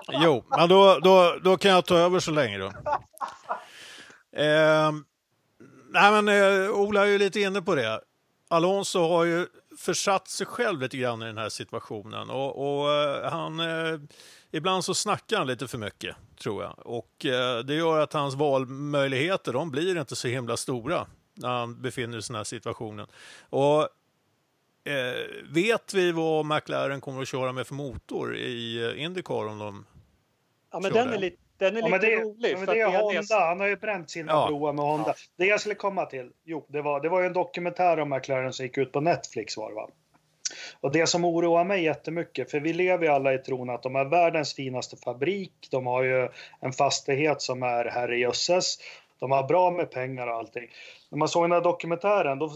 [0.09, 2.73] Jo, men då, då, då kan jag ta över så länge då.
[4.37, 4.93] Eh,
[5.91, 8.01] nej men eh, Ola är ju lite inne på det.
[8.49, 9.47] Alonso har ju
[9.79, 14.01] försatt sig själv lite grann i den här situationen och, och eh, han eh,
[14.51, 18.35] ibland så snackar han lite för mycket tror jag och eh, det gör att hans
[18.35, 23.07] valmöjligheter de blir inte så himla stora när han befinner sig i den här situationen.
[23.51, 23.89] Och
[24.85, 29.59] eh, vet vi vad McLaren kommer att köra med för motor i eh, Indycar om
[29.59, 29.87] de
[30.73, 32.53] Ja, men den är lite, den är Ja, lite men det, rolig.
[32.53, 33.41] ja, men för det är Honda.
[33.49, 34.47] Han har ju bränt sina Ja.
[34.49, 35.15] broar med Honda.
[35.37, 38.53] Det jag skulle komma till, jo, det var, det var ju en dokumentär om McLaren
[38.53, 39.89] som gick ut på Netflix var det va?
[40.81, 43.95] Och det som oroar mig jättemycket, för vi lever ju alla i tron att de
[43.95, 46.29] har världens finaste fabrik, de har ju
[46.61, 48.79] en fastighet som är herrejösses,
[49.21, 50.71] de har bra med pengar och allting.
[51.11, 52.51] När man såg den här dokumentären, då,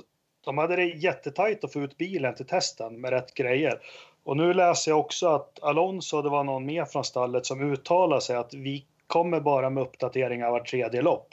[0.48, 3.80] de hade det jättetajt att få ut bilen till testen med rätt grejer.
[4.24, 8.20] Och nu läser jag också att Alonso, det var någon mer från stallet som uttalade
[8.20, 11.28] sig att vi kommer bara med uppdateringar var tredje lopp.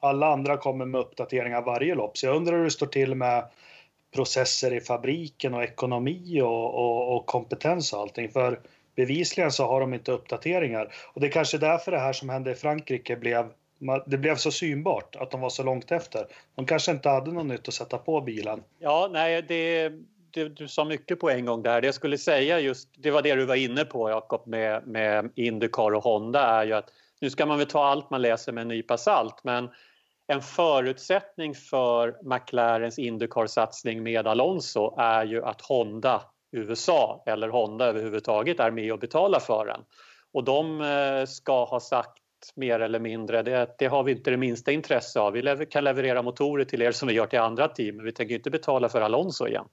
[0.00, 2.18] Alla andra kommer med uppdateringar varje lopp.
[2.18, 3.44] Så jag undrar hur det står till med
[4.14, 8.28] processer i fabriken och ekonomi och, och, och kompetens och allting.
[8.28, 8.60] För
[8.94, 10.94] bevisligen så har de inte uppdateringar.
[11.14, 13.50] Och det är kanske därför det här som hände i Frankrike blev
[14.06, 16.26] det blev så synbart att de var så långt efter.
[16.54, 18.62] De kanske inte hade något nytt att sätta på bilen.
[18.78, 19.92] Ja, nej, det,
[20.30, 21.80] det, du sa mycket på en gång där.
[21.80, 25.30] Det jag skulle säga just, det var det du var inne på Jakob med, med
[25.34, 28.62] Indycar och Honda är ju att nu ska man väl ta allt man läser med
[28.62, 29.68] en nypa salt men
[30.26, 38.60] en förutsättning för McLarens Indycar-satsning med Alonso är ju att Honda USA eller Honda överhuvudtaget
[38.60, 39.80] är med och betalar för den.
[40.32, 42.18] Och de eh, ska ha sagt
[42.54, 45.32] mer eller mindre, det, det har vi inte det minsta intresse av.
[45.32, 48.12] Vi lever, kan leverera motorer till er som vi gör till andra team men vi
[48.12, 49.64] tänker inte betala för Alonso igen.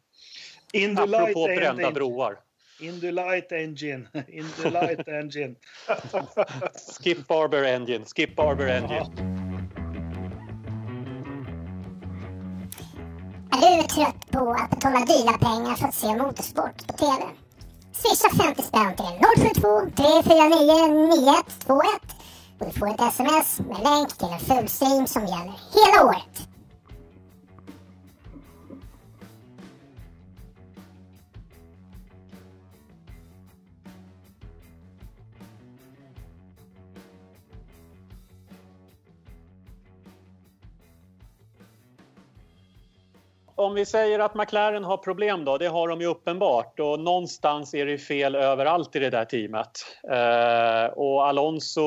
[0.98, 1.92] Apropå brända Engine.
[1.92, 2.40] broar.
[2.80, 4.08] Indy Light Engine.
[4.28, 5.56] Indy Light Engine.
[7.00, 9.06] Skip Barber Engine, Skip Barber Engine.
[13.52, 17.24] Är du trött på att betala dyra pengar för att se motorsport på TV?
[17.92, 22.13] Swisha 50 spänn till 072 349 9121
[22.66, 26.53] du får ett sms med länk till en fullstream som gäller hela året.
[43.64, 47.74] Om vi säger att McLaren har problem då, det har de ju uppenbart och någonstans
[47.74, 49.72] är det fel överallt i det där teamet.
[50.12, 51.82] Eh, och Alonso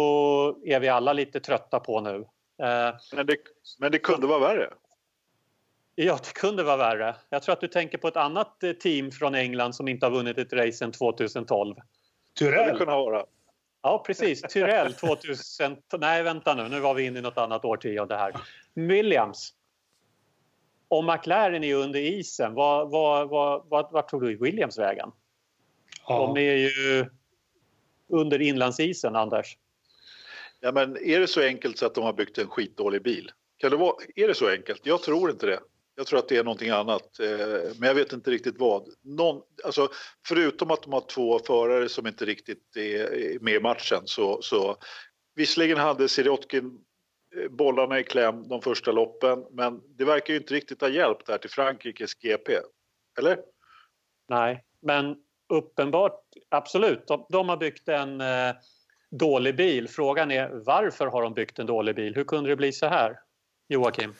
[0.66, 2.14] är vi alla lite trötta på nu.
[2.62, 3.36] Eh, Men det,
[3.78, 4.70] men det kunde vara värre.
[5.94, 7.16] ja, det kunde vara värre.
[7.30, 10.10] Jag tror att du tänker på ett annat eh, team från England som inte har
[10.10, 11.74] vunnit ett race sedan 2012.
[11.74, 12.78] Det hade Tyrell.
[12.78, 13.24] kunnat vara.
[13.82, 14.42] Ja, precis.
[14.42, 15.76] Tyrell 2000...
[15.98, 16.68] Nej, vänta nu.
[16.68, 18.32] Nu var vi inne i något annat årtionde här.
[18.74, 19.52] Williams.
[20.88, 25.10] Om McLaren är under isen, vad, vad, vad, vad, vart tog du Williams vägen?
[26.08, 26.18] Ja.
[26.34, 27.06] De är ju
[28.08, 29.56] under inlandsisen, Anders.
[30.60, 33.30] Ja, men är det så enkelt så att de har byggt en skitdålig bil?
[33.56, 34.86] Kan det vara, är det så enkelt?
[34.86, 35.60] Jag tror inte det.
[35.94, 37.28] Jag tror att det är någonting annat, eh,
[37.78, 38.88] men jag vet inte riktigt vad.
[39.02, 39.88] Någon, alltså,
[40.28, 44.42] förutom att de har två förare som inte riktigt är är med i matchen så,
[44.42, 44.76] så
[45.34, 46.78] visserligen hade Sirotkin
[47.50, 51.38] bollarna i kläm de första loppen, men det verkar ju inte riktigt ha hjälpt här
[51.38, 52.52] till Frankrikes GP.
[53.18, 53.38] Eller?
[54.28, 55.16] Nej, men
[55.48, 57.06] uppenbart, absolut.
[57.06, 58.54] De, de har byggt en eh,
[59.10, 59.88] dålig bil.
[59.88, 62.14] Frågan är varför har de byggt en dålig bil?
[62.14, 63.18] Hur kunde det bli så här?
[63.68, 64.14] Joakim?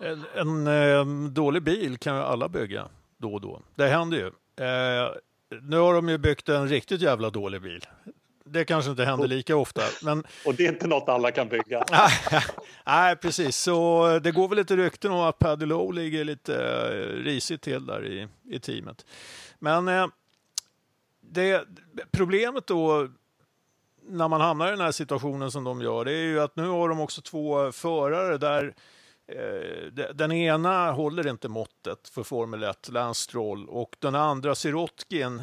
[0.00, 3.60] En, en eh, dålig bil kan ju alla bygga då och då.
[3.74, 4.26] Det händer ju.
[4.66, 5.10] Eh,
[5.62, 7.86] nu har de ju byggt en riktigt jävla dålig bil.
[8.52, 11.84] Det kanske inte händer lika ofta, men Och det är inte något alla kan bygga.
[12.86, 13.56] nej, precis.
[13.56, 17.86] Så det går väl lite rykten om att Paddy Lowe ligger lite eh, risigt till
[17.86, 19.06] där i, i teamet.
[19.58, 20.06] Men eh,
[21.20, 21.64] det,
[22.12, 23.08] problemet då
[24.08, 26.68] när man hamnar i den här situationen som de gör, det är ju att nu
[26.68, 28.74] har de också två förare där
[29.28, 34.54] eh, de- den ena håller inte måttet för Formel 1, Lance Stroll, och den andra,
[34.54, 35.42] Sirotkin,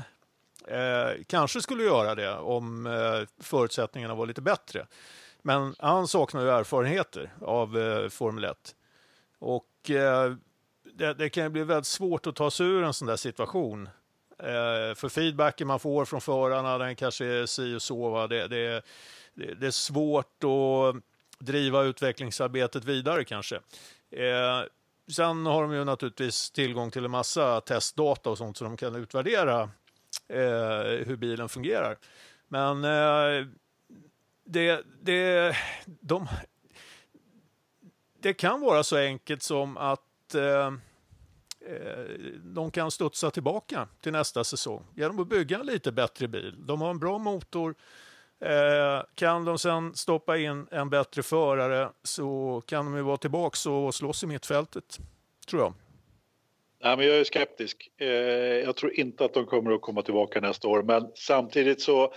[0.69, 4.87] eh, kanske skulle göra det om eh, förutsättningarna var lite bättre.
[5.41, 8.75] Men han saknar ju erfarenheter av eh, Formel 1.
[9.39, 10.33] Och eh,
[10.93, 13.89] det, det kan bli väldigt svårt att ta sig ur en sån där situation.
[14.39, 18.09] Eh, för feedbacken man får från förarna, den kanske är si och så.
[18.09, 18.27] Va?
[18.27, 18.81] Det, det,
[19.33, 21.03] det, är svårt att
[21.39, 23.55] driva utvecklingsarbetet vidare kanske.
[24.11, 24.61] Eh,
[25.11, 28.95] sen har de ju naturligtvis tillgång till en massa testdata och sånt så de kan
[28.95, 29.69] utvärdera
[30.29, 31.97] Eh, hur bilen fungerar.
[32.47, 33.47] Men eh,
[34.45, 36.27] det, det, de,
[38.19, 40.67] det kan vara så enkelt som att eh,
[41.69, 42.03] eh,
[42.43, 46.55] de kan studsa tillbaka till nästa säsong genom att bygga en lite bättre bil.
[46.57, 47.75] De har en bra motor.
[48.39, 53.69] Eh, kan de sen stoppa in en bättre förare så kan de ju vara tillbaka
[53.69, 54.99] och slåss i mittfältet,
[55.47, 55.73] tror jag.
[56.83, 57.89] Nej, men jag är skeptisk.
[57.97, 62.13] Eh, jag tror inte att de kommer att komma tillbaka nästa år, men samtidigt så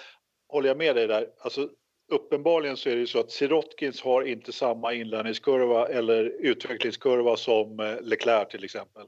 [0.49, 1.29] håller jag med dig där.
[1.39, 1.69] Alltså,
[2.13, 7.81] uppenbarligen så är det ju så att Sirotkins har inte samma inlärningskurva eller utvecklingskurva som
[7.81, 9.07] eh, Leclerc till exempel.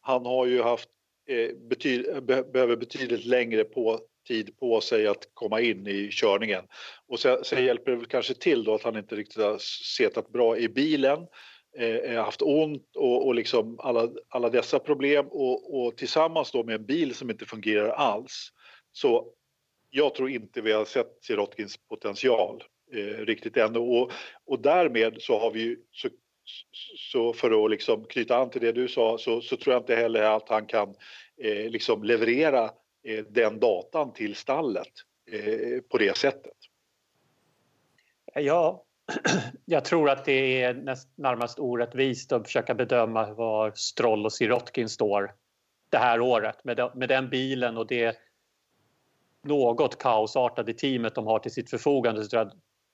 [0.00, 0.88] Han har ju haft
[1.28, 6.64] eh, betyd, be, behöver betydligt längre på, tid på sig att komma in i körningen.
[7.08, 9.58] Och sen, sen hjälper det väl kanske till då att han inte riktigt har
[9.96, 11.26] setat bra i bilen,
[11.78, 16.64] Eh, eh, haft ont och, och liksom alla, alla dessa problem och, och tillsammans då
[16.64, 18.52] med en bil som inte fungerar alls.
[18.92, 19.32] Så
[19.90, 22.62] jag tror inte vi har sett Sirotkins potential
[22.92, 24.12] eh, riktigt ännu och,
[24.44, 26.08] och därmed så har vi ju så,
[27.12, 29.96] så för att liksom knyta an till det du sa så, så tror jag inte
[29.96, 30.94] heller att han kan
[31.42, 32.64] eh, liksom leverera
[33.04, 34.92] eh, den datan till stallet
[35.30, 36.56] eh, på det sättet.
[38.34, 38.85] Ja,
[39.64, 44.88] jag tror att det är näst, närmast orättvist att försöka bedöma var Stroll och Sirotkin
[44.88, 45.34] står
[45.90, 48.16] det här året med, de, med den bilen och det
[49.44, 52.52] något kaosartade teamet de har till sitt förfogande så tror jag,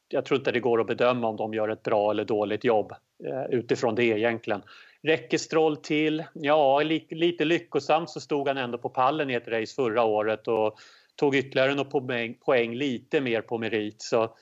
[0.09, 2.93] jag tror inte det går att bedöma om de gör ett bra eller dåligt jobb
[3.25, 4.63] eh, utifrån det egentligen.
[5.03, 6.25] Räcker Stroll till?
[6.35, 10.49] Ja, lite, lite lyckosamt så stod han ändå på pallen i ett race förra året
[10.49, 10.79] och
[11.17, 14.03] tog ytterligare några poäng, poäng lite mer på merit.
[14.03, 14.37] Så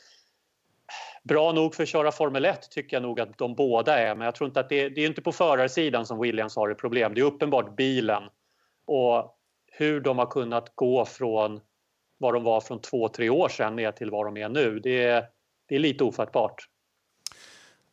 [1.23, 4.15] bra nog för att köra Formel 1 tycker jag nog att de båda är.
[4.15, 6.79] Men jag tror inte att det, det är inte på förarsidan som Williams har ett
[6.79, 7.15] problem.
[7.15, 8.23] Det är uppenbart bilen
[8.87, 9.37] och
[9.73, 11.61] hur de har kunnat gå från
[12.19, 14.81] vad de var från två, tre år sedan ner till vad de är nu.
[14.81, 15.25] Det är,
[15.69, 16.69] det är lite ofattbart.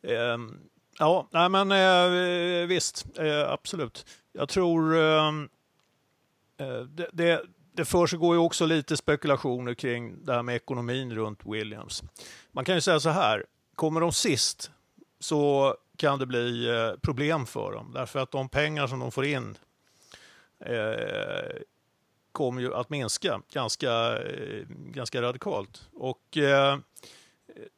[0.02, 0.60] Um,
[0.98, 4.06] ja, nej men uh, visst, uh, absolut.
[4.32, 5.32] Jag tror uh,
[6.88, 7.42] det, det,
[7.78, 12.02] det försiggår ju också lite spekulationer kring det här med ekonomin runt Williams.
[12.52, 14.70] Man kan ju säga så här, kommer de sist
[15.20, 19.24] så kan det bli eh, problem för dem därför att de pengar som de får
[19.24, 19.58] in
[20.60, 21.60] eh,
[22.32, 25.88] kommer ju att minska ganska, eh, ganska radikalt.
[25.94, 26.78] Och eh,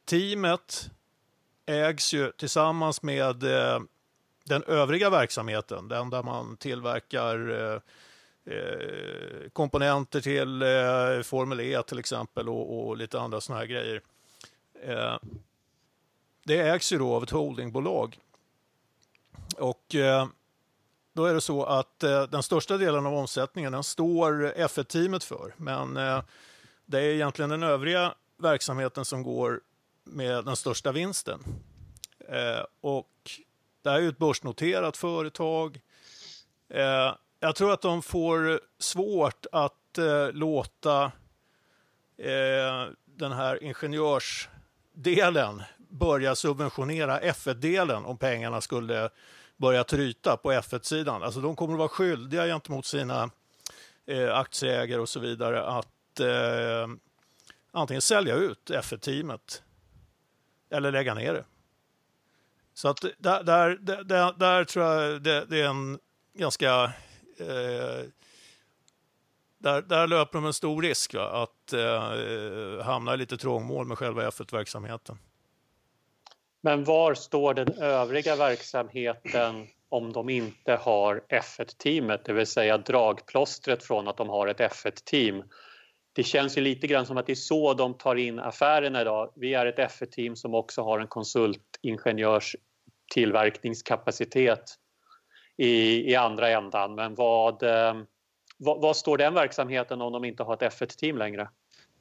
[0.05, 0.91] teamet
[1.67, 3.81] ägs ju tillsammans med eh,
[4.45, 7.81] den övriga verksamheten, den där man tillverkar eh,
[8.44, 14.03] eh, komponenter till eh, Formel E till exempel och, och lite andra sådana här grejer.
[14.83, 15.16] Eh,
[16.44, 18.18] det ägs ju då av ett holdingbolag.
[19.57, 20.26] Och eh,
[21.12, 25.55] då är det så att eh, den största delen av omsättningen den står F1-teamet för.
[25.57, 26.22] Men eh,
[26.87, 29.61] det är egentligen den övriga verksamheten som går
[30.05, 31.44] med den största vinsten.
[32.29, 33.11] Eh, och
[33.83, 35.81] det här är ju ett börsnoterat företag.
[36.68, 41.05] Eh, jag tror att de får svårt att eh, låta
[42.18, 49.11] eh, den här ingenjörsdelen börja subventionera F1-delen om pengarna skulle
[49.57, 51.22] börja tryta på F1-sidan.
[51.22, 53.31] Alltså de kommer att vara skyldiga gentemot sina
[54.07, 56.88] eh, aktieägare och så vidare att eh,
[57.72, 59.62] antingen sälja ut F1-teamet
[60.70, 61.44] eller lägga ner det.
[62.74, 65.98] Så att där, där, där, där tror jag det, det, är en
[66.35, 66.92] ganska...
[67.40, 68.05] Eh,
[69.59, 71.42] där, där löper de en stor risk va?
[71.42, 75.18] att eh, hamna i lite trångmål med själva F1-verksamheten.
[76.61, 83.85] Men var står den övriga verksamheten om de inte har F1-teamet, det vill säga dragplåstret
[83.85, 85.42] från att de har ett F1-team?
[86.12, 89.33] Det känns ju lite grann som att det är så de tar in affärerna idag.
[89.37, 92.57] Vi är ett F1-team som också har en konsultingenjörs
[93.14, 94.76] tillverkningskapacitet
[95.57, 96.95] i, i andra ändan.
[96.95, 97.95] Men vad, eh,
[98.57, 101.49] vad, vad, står den verksamheten om de inte har ett F1-team längre?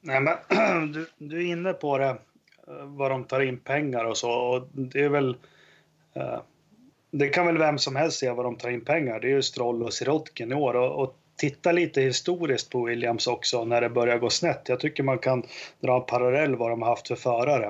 [0.00, 2.08] Nej, men, du, du är inne på det.
[2.08, 4.30] Eh, vad de tar in pengar och så.
[4.30, 5.36] Och det är väl...
[6.14, 6.40] Eh,
[7.12, 9.20] det kan väl vem som helst se vad de tar in pengar.
[9.20, 10.76] Det är ju Stroll och Sirotkin i år.
[10.76, 14.68] Och, och titta lite historiskt på Williams också när det börjar gå snett.
[14.68, 15.42] Jag tycker man kan
[15.80, 17.66] dra en parallell vad de har haft för förare.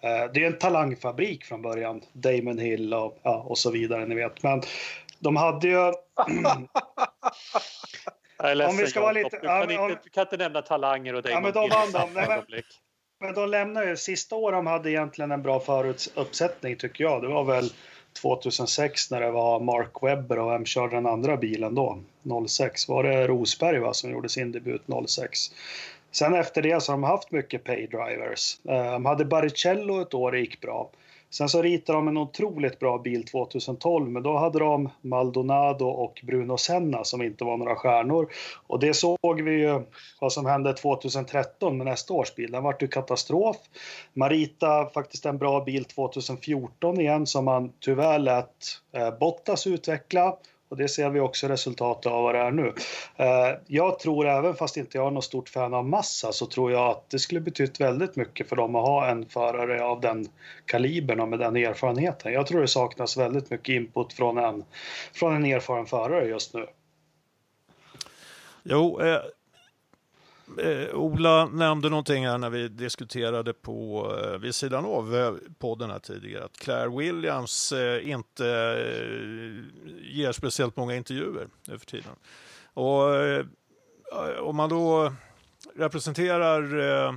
[0.00, 2.02] Eh, det är en talangfabrik från början.
[2.12, 4.42] Damon Hill och, ja, och så vidare, ni vet.
[4.42, 4.62] Men
[5.18, 5.74] de hade ju...
[8.40, 10.22] Jag är ledsen, Om vi ska vara lite- du, kan ja, om- inte, du kan
[10.22, 12.08] inte nämna talanger och Ja, men då vann de.
[12.14, 12.62] Nej.
[13.20, 17.22] Men de lämnar ju, sista året de hade egentligen en bra föruppsättning tycker jag.
[17.22, 17.70] Det var väl
[18.22, 21.98] 2006 när det var Mark Webber och vem körde den andra bilen då?
[22.48, 22.88] 06.
[22.88, 25.38] Var det Rosberg va, som gjorde sin debut 06?
[26.12, 28.58] Sen efter det så har de haft mycket paydrivers.
[28.68, 30.90] Eh, De hade Baricello ett år, det gick bra.
[31.30, 36.20] Sen så ritade de en otroligt bra bil 2012, men då hade de Maldonado och
[36.24, 38.32] Bruno Senna som inte var några stjärnor.
[38.66, 39.82] Och det såg vi ju
[40.20, 42.52] vad som hände 2013 med nästa års bil.
[42.52, 43.56] Den vart ju katastrof.
[44.30, 50.36] ritade faktiskt en bra bil 2014 igen som man tyvärr lät eh, Bottas utveckla.
[50.68, 52.72] Och det ser vi också resultatet av vad det är nu.
[53.16, 56.72] Eh, jag tror, även fast inte jag är något stort fan av Massa, så tror
[56.72, 60.28] jag att det skulle betytt väldigt mycket för dem att ha en förare av den
[60.66, 62.32] kalibern och med den erfarenheten.
[62.32, 64.64] Jag tror det saknas väldigt mycket input från en,
[65.12, 66.66] från en erfaren förare just nu.
[68.62, 69.20] Jo, eh,
[70.58, 75.90] eh, Ola nämnde någonting här när vi diskuterade på eh, vid sidan av eh, podden
[75.90, 79.64] här tidigare att Claire Williams eh, inte eh,
[80.16, 82.12] ger speciellt många intervjuer nu för tiden.
[82.74, 83.46] Och eh,
[84.40, 85.12] om man då
[85.76, 87.14] representerar eh,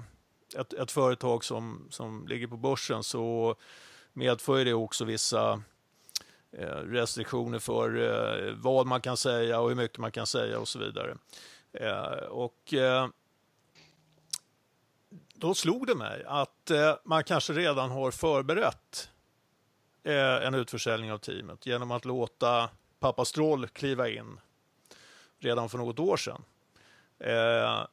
[0.58, 3.56] ett, ett företag som, som ligger på börsen så
[4.14, 5.62] medför det också vissa
[6.58, 10.68] eh, restriktioner för eh, vad man kan säga och hur mycket man kan säga och
[10.68, 11.18] så vidare.
[11.74, 13.08] Eh, och eh,
[15.42, 19.10] då slog det mig att eh, man kanske redan har förberett
[20.04, 22.70] eh, en utförsäljning av teamet genom att låta
[23.00, 24.40] pappa Stroll kliva in
[25.40, 26.44] redan för något år sedan.
[27.20, 27.86] Eh,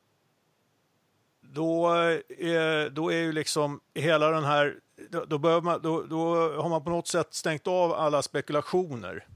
[1.41, 1.95] då,
[2.29, 4.77] eh, då är ju liksom hela den här,
[5.11, 9.27] då, då, man, då, då har man på något sätt stängt av alla spekulationer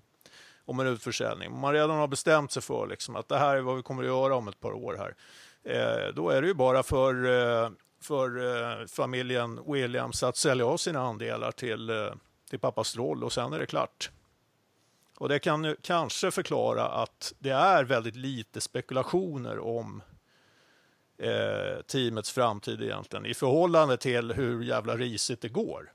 [0.65, 1.53] om en utförsäljning.
[1.53, 4.03] Om man redan har bestämt sig för liksom, att det här är vad vi kommer
[4.03, 5.15] att göra om ett par år här.
[5.65, 7.71] Eh, då är det ju bara för, eh,
[8.03, 8.39] för
[8.81, 12.13] eh, familjen Williams att sälja av sina andelar till, eh,
[12.51, 14.11] till pappa Stroll och sen är det klart.
[15.19, 20.03] Och det kan ju kanske förklara att det är väldigt lite spekulationer om
[21.19, 25.93] eh, teamets framtid egentligen i förhållande till hur jävla risigt det går.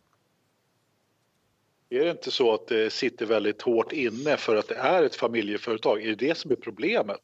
[1.90, 5.16] Är det inte så att det sitter väldigt hårt inne för att det är ett
[5.16, 6.02] familjeföretag?
[6.02, 7.22] Är det det som är problemet?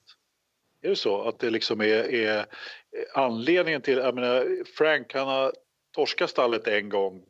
[0.84, 2.46] Är det så att det liksom är, är
[3.14, 5.54] anledningen till, jag menar, Frank han har
[5.96, 7.24] torskat stallet en gång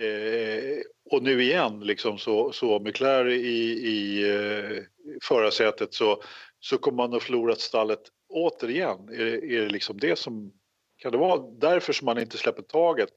[0.00, 0.78] eh,
[1.10, 4.82] och nu igen liksom så, så med Claire i, i eh,
[5.22, 6.22] förarsätet så,
[6.60, 9.08] så kommer man att förlora stallet återigen.
[9.08, 10.52] Är, det- är det liksom det som,
[10.96, 13.14] kan det vara därför som man inte släpper taget?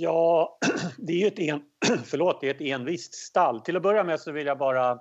[0.00, 0.58] Ja,
[0.98, 1.62] det är ju ett, en,
[2.04, 3.60] förlåt, det är ett envist stall.
[3.60, 4.98] Till att börja med så vill jag bara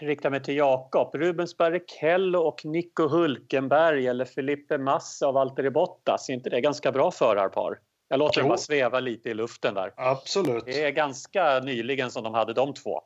[0.00, 1.14] rikta mig till Jakob.
[1.14, 6.92] Rubens Barrichello och Nico Hulkenberg eller Felipe Massa och Valtteri Bottas, är inte det ganska
[6.92, 7.78] bra förarpar?
[8.08, 8.42] Jag låter Jo.
[8.42, 9.92] dem bara sväva lite i luften där.
[9.96, 10.64] Absolut.
[10.64, 13.02] Det är ganska nyligen som de hade de två.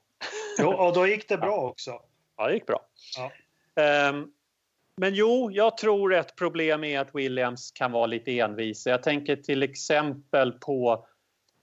[0.58, 1.90] Jo, och då gick det bra också.
[2.36, 2.80] Ja, det gick bra.
[3.16, 3.30] Ja.
[3.82, 4.26] Ehm,
[4.96, 8.90] men jo, jag tror ett problem är att Williams kan vara lite envisa.
[8.90, 11.06] Jag tänker till exempel på...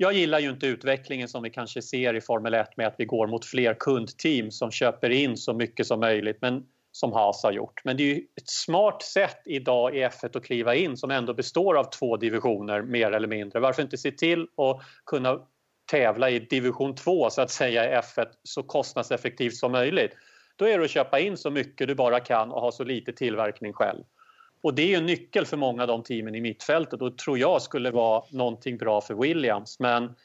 [0.02, 3.06] Jag gillar ju inte utvecklingen som vi kanske ser i Formel 1 med att vi
[3.06, 7.52] går mot fler kundteam som köper in så mycket som möjligt, men som Haas har
[7.52, 7.82] gjort.
[7.84, 11.34] Men det är ju ett smart sätt idag i F1 att kliva in som ändå
[11.34, 13.60] består av två divisioner mer eller mindre.
[13.60, 15.40] Varför inte se till att kunna
[15.92, 20.12] tävla i division 2 så att säga i F1 så kostnadseffektivt som möjligt.
[20.56, 23.14] Då är det att köpa in så mycket du bara kan och ha så lite
[23.14, 24.04] tillverkning själv.
[24.64, 27.38] Och det är ju en nyckel för många av de teamen i mittfältet och tror
[27.38, 29.80] jag skulle vara någonting bra för Williams.
[29.80, 30.16] Men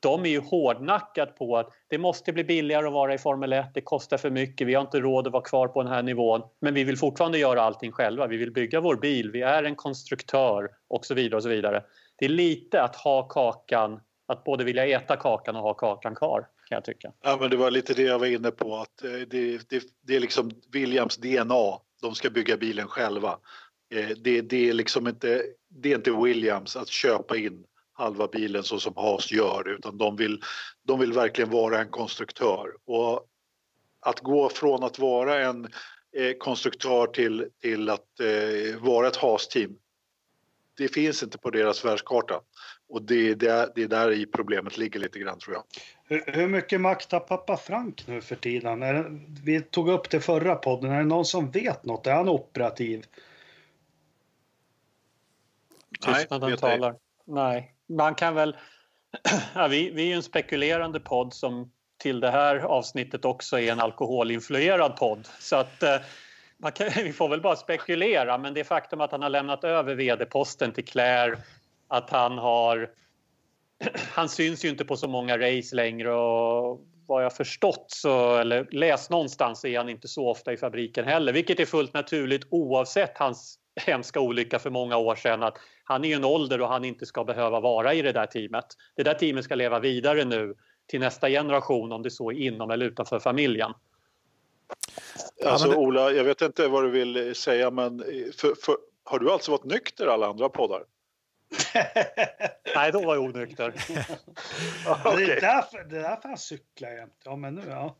[0.00, 3.66] de är ju hårdnackat på att det måste bli billigare att vara i Formel 1,
[3.74, 6.42] det kostar för mycket, vi har inte råd att vara kvar på den här nivån.
[6.60, 9.76] Men vi vill fortfarande göra allting själva, vi vill bygga vår bil, vi är en
[9.76, 11.36] konstruktör och så vidare.
[11.36, 11.84] och så vidare.
[12.16, 16.46] Det är lite att ha kakan, att både vilja äta kakan och ha kakan kvar
[16.68, 17.12] kan jag tycka.
[17.22, 20.16] Ja, men det var lite det jag var inne på, att eh, det, det, det
[20.16, 21.78] är liksom Williams DNA.
[22.02, 23.38] De ska bygga bilen själva.
[23.90, 28.62] Eh, Det, det, är liksom inte, det är inte Williams att köpa in halva bilen
[28.62, 30.42] så som Haas gör, utan de vill,
[30.82, 32.68] de vill verkligen vara en konstruktör.
[32.84, 33.26] Och
[34.00, 35.64] att gå från att vara en
[36.16, 39.76] eh, konstruktör till, till att eh, vara ett Haas-team,
[40.76, 42.40] det finns inte på deras världskarta.
[42.88, 43.34] Och det är
[43.74, 45.64] det är där i problemet ligger lite grann tror jag.
[46.04, 48.82] Hur, hur mycket makt har pappa Frank nu för tiden?
[48.82, 50.90] Är det, vi tog upp det förra podden.
[50.90, 52.06] Är det någon som vet något?
[52.06, 53.04] Är han operativ?
[56.00, 56.70] Tystnaden vet ej.
[56.70, 56.96] talar.
[57.26, 58.56] Nej, man kan väl...
[59.54, 63.72] Ja, vi, vi är ju en spekulerande podd som till det här avsnittet också är
[63.72, 65.28] en alkoholinfluerad podd.
[65.38, 65.96] Så att eh,
[66.74, 70.72] kan, vi får väl bara spekulera, men det faktum att han har lämnat över vd-posten
[70.72, 71.38] till Claire,
[71.88, 72.90] att han har...
[74.12, 78.68] Han syns ju inte på så många race längre och vad jag förstått så, eller
[78.70, 83.18] läst någonstans är han inte så ofta i fabriken heller, vilket är fullt naturligt oavsett
[83.18, 86.84] hans hemska olycka för många år sedan att han är ju en ålder och han
[86.84, 88.66] inte ska behöva vara i det där teamet.
[88.96, 90.54] Det där teamet ska leva vidare nu
[90.86, 93.72] till nästa generation om det så är inom eller utanför familjen.
[95.46, 97.98] Alltså Ola, jag vet inte vad du vill säga men
[98.36, 100.82] för, för, har du alltså varit nykter alla andra poddar?
[102.74, 103.68] Nej, då var jag onykter.
[103.68, 105.16] okay.
[105.26, 107.20] Det är därför, det är därför han cyklar jämt.
[107.24, 107.96] Ja, men nu ja.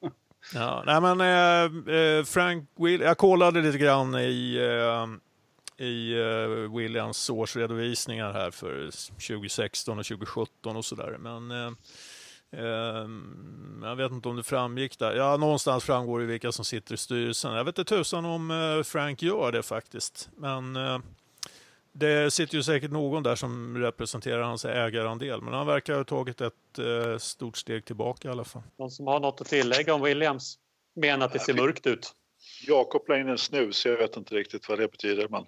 [0.55, 5.07] Ja, nej men eh, eh Frank Will, jag kollade lite grann i, eh,
[5.79, 8.91] i eh, Williams årsredovisningar här för
[9.29, 11.17] 2016 och 2017 och sådär.
[11.19, 11.71] Men eh,
[12.53, 15.17] Ehm, jag vet inte om det framgick där.
[15.17, 17.55] Ja, någonstans framgår det vilka som sitter i styrelsen.
[17.55, 20.29] Jag vet inte tusan om eh, Frank gör det faktiskt.
[20.37, 20.99] Men eh,
[21.93, 25.43] det sitter ju säkert någon där som representerar hans ägarandel.
[25.43, 28.63] Men han verkar ha tagit ett eh, stort steg tillbaka i alla fall.
[28.79, 30.59] Någon som har något att tillägga om Williams?
[30.97, 32.15] Menar att det ser mörkt ut?
[32.67, 33.87] Jakob la in en snus.
[33.87, 35.29] Jag vet inte riktigt vad det betyder.
[35.29, 35.47] Men...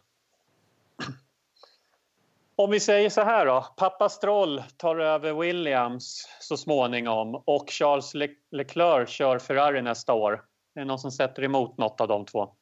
[2.57, 8.14] Om vi säger så här då, pappa Stroll tar över Williams så småningom och Charles
[8.14, 10.32] Le Leclerc kör Ferrari nästa år.
[10.74, 12.55] Är det någon som sätter emot något av de två?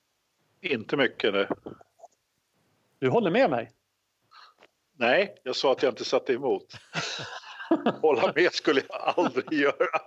[0.60, 1.48] Inte mycket nu.
[2.98, 3.70] Du håller med mig?
[4.96, 6.66] Nej, jag sa att jag inte satte emot.
[8.02, 10.00] Hålla med skulle jag aldrig göra.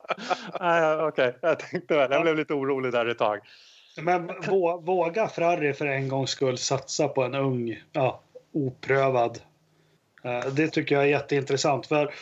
[1.08, 1.40] Okej, okay.
[1.42, 2.12] jag tänkte väl.
[2.12, 3.40] Jag blev lite orolig där ett tag.
[3.98, 4.32] Men
[4.82, 8.22] våga Ferrari för en gångs skull satsa på en ung, ja,
[8.54, 9.40] oprövad
[10.24, 12.14] Eh, det tycker jag är jätteintressant för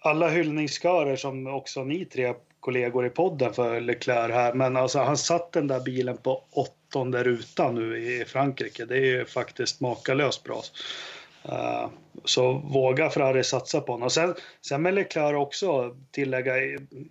[0.00, 5.16] alla hyllningskörer som också ni tre kollegor i podden för Leclerc här, men alltså han
[5.16, 8.84] satt den där bilen på åttonde rutan nu i Frankrike.
[8.84, 10.62] Det är ju faktiskt makalöst bra.
[12.24, 14.10] Så våga Ferrari satsa på honom.
[14.10, 16.54] Sen, sen med Leclerc också tillägga,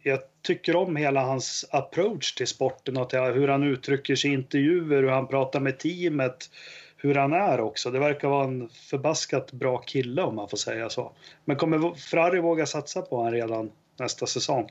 [0.03, 4.33] jag tycker om hela hans approach till sporten och till hur han uttrycker sig i
[4.33, 6.49] intervjuer, hur han pratar med teamet
[6.97, 7.91] hur han är också.
[7.91, 11.11] Det verkar vara en förbaskat bra kille om man får säga så.
[11.45, 14.69] Men kommer Ferrari våga satsa på honom redan nästa säsong?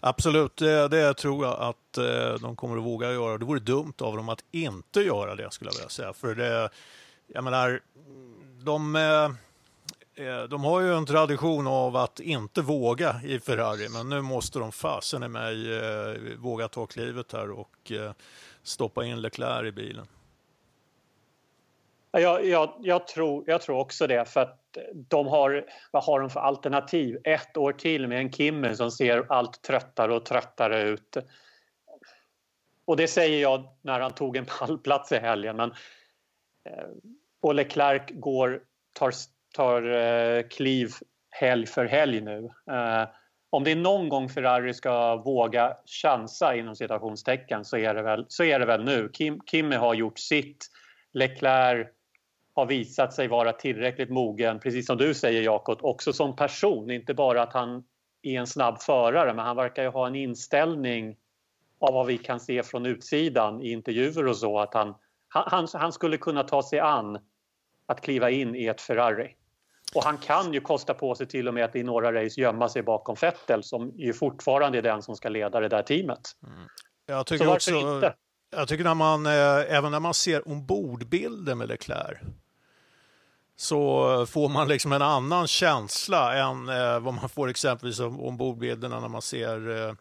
[0.00, 3.38] Absolut, det, det, tror jag att eh, de kommer att våga göra.
[3.38, 6.12] Det vore dumt av dem att inte göra det skulle jag vilja säga.
[6.12, 6.70] För det,
[7.34, 7.80] jag menar,
[8.64, 9.24] de, eh,
[10.26, 14.58] eh, de har ju en tradition av att inte våga i Ferrari, men nu måste
[14.58, 17.92] de fasen i mig eh, våga ta klivet här och
[18.62, 20.06] stoppa in Leclerc i bilen.
[22.10, 24.58] Jag, jag, jag, tror, jag tror också det för att
[24.94, 27.18] de har, vad har de för alternativ?
[27.24, 31.16] Ett år till med en Kimmy som ser allt tröttare och tröttare ut.
[32.84, 35.74] Och det säger jag när han tog en pallplats i helgen men
[37.42, 38.60] och Leclerc går,
[38.92, 39.12] tar,
[39.54, 40.90] tar eh, kliv
[41.30, 42.50] helg för helg nu.
[42.70, 43.08] Eh,
[43.50, 48.26] om det är någon gång Ferrari ska våga chansa inom citationstecken så är det väl,
[48.28, 49.08] så är det väl nu.
[49.12, 50.66] Kim, Kimi har gjort sitt.
[51.12, 51.88] Leclerc
[52.54, 56.90] har visat sig vara tillräckligt mogen, precis som du säger Jakob, också som person.
[56.90, 57.84] Inte bara att han
[58.22, 61.16] är en snabb förare, men han verkar ju ha en inställning
[61.80, 64.94] av vad vi kan se från utsidan i intervjuer och så, att han,
[65.28, 67.18] han, han skulle kunna ta sig an
[67.92, 69.34] att kliva in i ett Ferrari.
[69.94, 72.68] Och han kan ju kosta på sig till och med att i några race gömma
[72.68, 76.20] sig bakom Vettel som ju fortfarande är den som ska leda det där teamet.
[76.46, 76.68] Mm.
[77.06, 78.14] Jag tycker också, inte?
[78.50, 82.18] Jag tycker när man, eh, även när man ser ombordbilder med Leclerc
[83.56, 89.08] så får man liksom en annan känsla än eh, vad man får exempelvis ombordbilderna när
[89.08, 89.94] man ser, eh,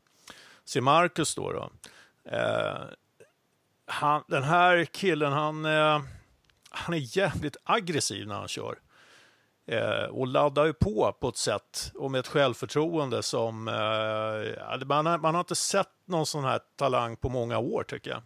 [0.65, 1.35] ser Marcus.
[1.35, 1.69] Då, då.
[3.85, 5.65] Han, den här killen, han,
[6.71, 8.79] han är jävligt aggressiv när han kör.
[9.67, 15.05] Eh, och laddar ju på på ett sätt och med ett självförtroende som eh, man,
[15.05, 18.21] har, man har inte sett någon sån här talang på många år tycker jag.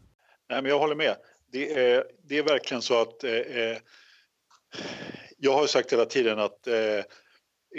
[0.49, 1.15] Nej, men jag håller med.
[1.51, 3.77] Det är, det är verkligen så att eh, eh
[5.37, 7.03] jag har sagt hela tiden att eh,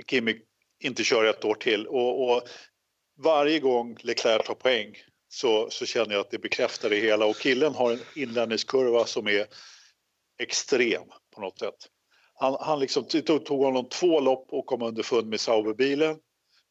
[0.06, 0.40] Kimi
[0.80, 2.42] inte kör ett år till och, och,
[3.18, 4.96] varje gång Leclerc tar poäng
[5.28, 9.26] så, så känner jag att det bekräftar det hela och killen har en inlärningskurva som
[9.26, 9.46] är
[10.38, 11.74] extrem på något sätt.
[12.34, 16.18] Han, han liksom, det tog, tog honom två lopp att komma underfund med Sauberbilen.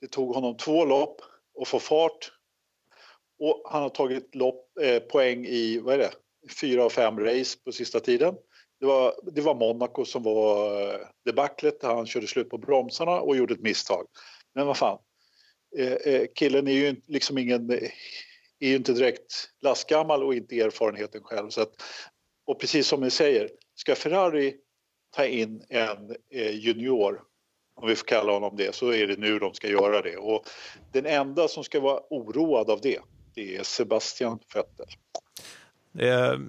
[0.02, 1.22] Det tog honom två lopp
[1.62, 2.32] att få fart
[3.40, 6.12] och han har tagit lopp, eh, poäng i vad är det,
[6.62, 8.36] fyra av fem race på sista tiden.
[8.80, 13.22] Det var, det var Monaco som var eh, debaclet där han körde slut på bromsarna
[13.22, 14.06] och gjorde ett misstag.
[14.54, 15.00] Men vad fan,
[15.78, 17.90] eh, eh, killen är ju liksom ingen, eh,
[18.60, 21.50] är ju inte direkt lastgammal och inte erfarenheten själv.
[21.50, 21.74] Så att,
[22.46, 24.56] och precis som ni säger, ska Ferrari
[25.16, 27.22] ta in en eh, junior,
[27.76, 30.18] om vi får kalla honom det, så är det nu de ska göra det.
[30.18, 30.46] Och
[30.92, 33.00] den enda som ska vara oroad av det,
[33.34, 34.88] det är Sebastian Vettel.
[36.00, 36.40] Eh,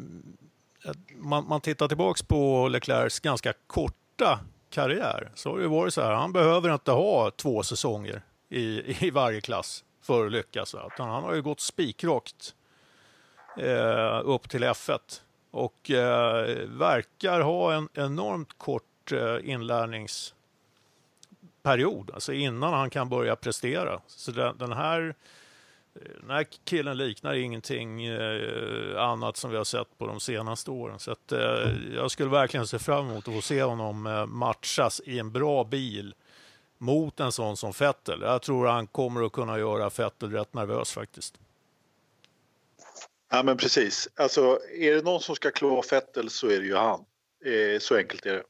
[1.17, 4.41] man, man tittar tillbaks på Leclercs ganska korta
[4.71, 9.11] karriär så har det varit så här, han behöver inte ha två säsonger i, i
[9.11, 10.75] varje klass för att lyckas.
[10.75, 12.55] Utan han har ju gått spikrakt
[13.59, 14.99] eh, upp till F1
[15.57, 24.01] och eh, verkar ha en enormt kort eh, inlärningsperiod, alltså innan han kan börja prestera.
[24.07, 25.15] Så den, den här
[25.95, 30.71] eh, den här killen liknar ingenting eh, annat som vi har sett på de senaste
[30.71, 30.99] åren.
[30.99, 35.01] Så att, eh, jag skulle verkligen se fram emot att få se honom eh, matchas
[35.05, 36.15] i en bra bil
[36.79, 38.21] mot en sån som Fettel.
[38.23, 41.39] Jag tror han kommer att kunna göra Fettel rätt nervös faktiskt.
[43.31, 44.09] Ja men precis.
[44.17, 47.05] Alltså är det någon som ska klå Fettel så är det ju han.
[47.45, 48.43] Eh, så enkelt är det.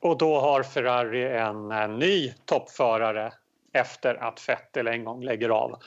[0.00, 3.32] Och då har Ferrari en, en ny toppförare
[3.72, 5.82] efter att Vettel en gång lägger av.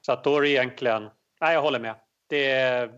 [0.00, 1.02] Så att då är det egentligen,
[1.40, 1.94] nej jag håller med.
[2.26, 2.90] Det är,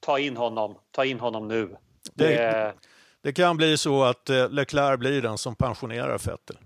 [0.00, 1.76] ta in honom, ta in honom nu.
[2.14, 2.74] Det, det,
[3.20, 6.58] det kan bli så att eh, Leclerc blir den som pensionerar Vettel.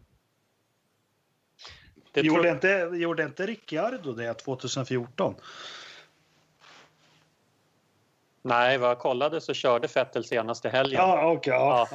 [2.13, 5.35] Det gjorde, inte, gjorde inte Ricciardo det 2014?
[8.43, 11.01] Nej, vad jag kollade så körde Vettel senaste helgen.
[11.01, 11.55] Ja, okej.
[11.55, 11.89] Okay, ja.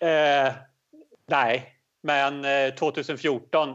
[0.00, 0.06] ja.
[0.46, 0.52] eh,
[1.26, 3.74] nej, men 2014, eh,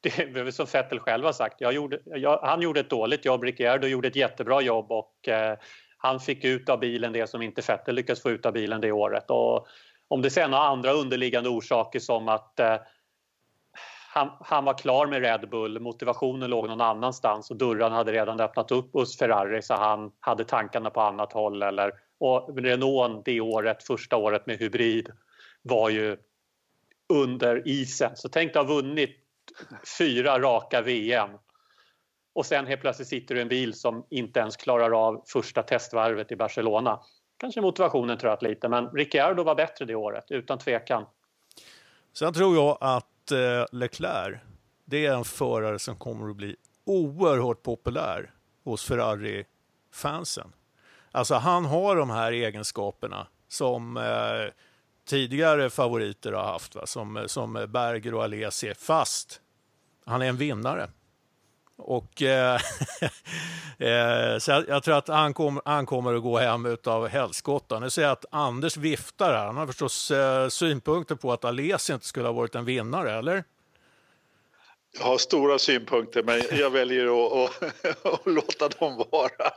[0.00, 3.86] det är som Vettel själv har sagt, gjorde, jag, han gjorde ett dåligt jobb, Ricciardo
[3.86, 5.58] gjorde ett jättebra jobb och eh,
[5.98, 8.92] han fick ut av bilen det som inte Vettel lyckades få ut av bilen det
[8.92, 9.30] året.
[9.30, 9.66] Och
[10.08, 12.76] om det sen har andra underliggande orsaker som att eh,
[14.18, 18.40] han, han, var klar med Red Bull, motivationen låg någon annanstans och dörrarna hade redan
[18.40, 21.62] öppnat upp hos Ferrari så han hade tankarna på annat håll.
[21.62, 25.10] Eller, och Renault det året, första året med hybrid
[25.62, 26.16] var ju
[27.12, 28.10] under isen.
[28.14, 29.16] Så tänk dig ha vunnit
[29.98, 31.30] fyra raka VM
[32.34, 35.62] och sen helt plötsligt sitter du i en bil som inte ens klarar av första
[35.62, 37.00] testvarvet i Barcelona.
[37.36, 41.06] Kanske motivationen tröt lite, men Ricciardo var bättre det året, utan tvekan.
[42.12, 44.40] Sen tror jag att eh, Leclerc,
[44.84, 48.30] det är en förare som kommer att bli oerhört populär
[48.64, 50.52] hos Ferrari-fansen.
[51.12, 54.52] Alltså han har de här egenskaperna som eh,
[55.08, 56.86] tidigare favoriter har haft, va?
[56.86, 59.40] Som, eh, som Berger och Alesi, fast
[60.04, 60.88] han är en vinnare.
[61.78, 62.54] Och, eh,
[63.78, 67.78] eh, så jag, jag, tror att han, kom, han kommer att gå hem utav helskotta.
[67.78, 69.46] Nu ser jag att Anders viftar här.
[69.46, 73.44] Han har förstås eh, synpunkter på att Alesi inte skulle ha varit en vinnare, eller?
[74.98, 79.50] Jag har stora synpunkter, men jag väljer att, att, att låta dem vara.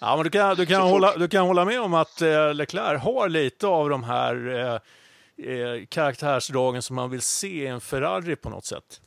[0.00, 3.02] Ja, men du, kan, du, kan hålla, du kan hålla med om att eh, Leclerc
[3.02, 8.36] har lite av de här eh, eh, karaktärsdragen som man vill se i en Ferrari
[8.36, 9.00] på något sätt.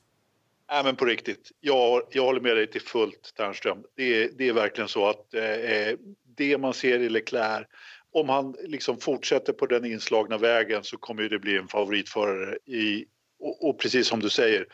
[0.71, 1.51] Nej, men på riktigt.
[1.59, 3.83] Jag, jag håller med dig till fullt, Ternström.
[3.95, 5.95] Det är, det är verkligen så att eh, eh,
[6.37, 7.67] det man ser i Leclerc
[8.11, 12.57] om han liksom fortsätter på den inslagna vägen så kommer det bli en favoritförare.
[12.65, 13.05] I,
[13.39, 14.65] och, och precis som du säger,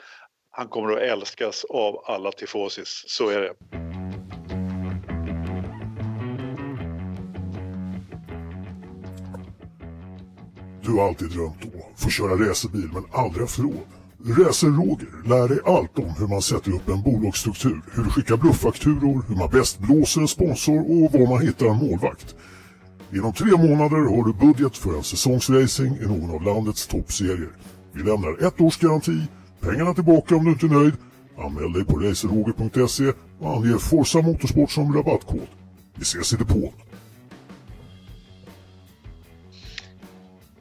[0.52, 3.04] han kommer att älskas av alla tifosis.
[3.08, 3.54] Så är det.
[10.82, 14.05] Du har alltid drömt om att få köra racerbil men aldrig haft råd.
[14.28, 19.24] Racer-Roger lär dig allt om hur man sätter upp en bolagsstruktur, hur du skickar blufffakturor,
[19.28, 22.36] hur man bäst blåser en sponsor och var man hittar en målvakt.
[23.14, 27.50] Inom tre månader har du budget för en säsongsracing i någon av landets toppserier.
[27.92, 29.22] Vi lämnar ett års garanti
[29.62, 30.94] pengarna tillbaka om du inte är nöjd.
[31.38, 35.48] Anmäl dig på racerroger.se och ange Forza Motorsport som rabattkod.
[35.96, 36.74] Vi ses i depån.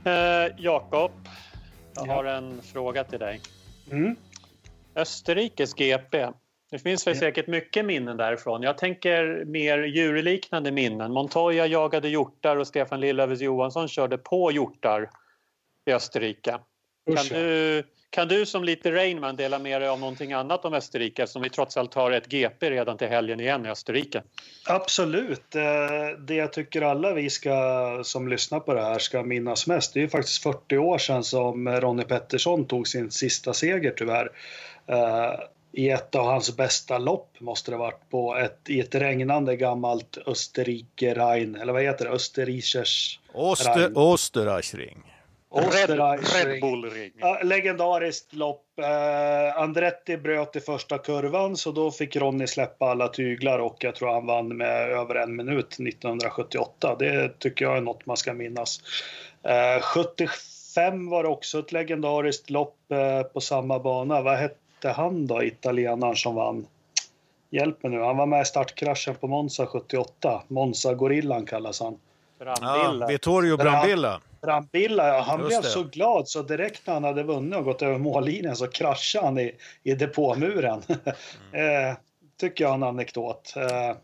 [0.05, 1.11] Eh, Jakob,
[1.95, 3.40] jag har en fråga till dig.
[3.90, 4.16] Mm.
[4.95, 6.26] Österrikes GP.
[6.70, 8.62] Det finns väl säkert mycket minnen därifrån.
[8.62, 11.12] Jag tänker mer djurliknande minnen.
[11.12, 15.11] Montoya jagade hjortar och Stefan Lillövers Johansson körde på hjortar
[15.84, 16.59] i Österrike.
[17.16, 17.82] Kan du
[18.15, 21.51] kan du som lite Rainman dela med dig av någonting annat om Österrike som vi
[21.51, 24.23] trots allt har ett GP redan till helgen igen i Österrike?
[24.67, 25.55] Absolut.
[25.55, 25.62] Eh,
[26.19, 30.01] det jag tycker alla vi ska, som lyssnar på det här ska minnas mest, det
[30.01, 34.31] är ju faktiskt 40 år sedan som Ronnie Pettersson tog sin sista seger tyvärr.
[34.87, 35.35] Eh,
[35.73, 40.19] I ett av hans bästa lopp måste det varit på ett, i ett regnande gammalt
[40.27, 42.11] Österrike-Rhein, eller vad heter det?
[42.11, 45.14] Österreichers Oster, Österreichring.
[45.55, 46.46] Red, Österreich.
[46.46, 47.12] Red Bull Ring.
[47.16, 48.64] Ja, legendariskt lopp.
[48.78, 53.94] Eh, Andretti bröt i första kurvan så då fick Ronny släppa alla tyglar och jag
[53.94, 56.96] tror han vann med över en minut 1978.
[56.98, 58.80] Det tycker jag är något man ska minnas.
[59.42, 64.22] Eh, 75 var också ett legendariskt lopp eh, på samma bana.
[64.22, 66.66] Vad hette han då, italienaren som vann?
[67.50, 70.42] Hjälp mig nu, han var med i startkraschen på Monza 78.
[70.48, 71.98] Monza-gorillan kallas han.
[72.38, 73.07] Ja, Brambilla.
[73.07, 74.20] Vittorio Brambilla.
[74.45, 75.68] Brambilla, ja, han Just blev det.
[75.68, 79.38] så glad så direkt när han hade vunnit och gått över mållinjen så kraschade han
[79.38, 80.82] i, i depåmuren.
[81.53, 81.90] Mm.
[81.90, 81.97] eh,
[82.40, 83.55] tycker jag är en anekdot.
[83.57, 83.97] Eh,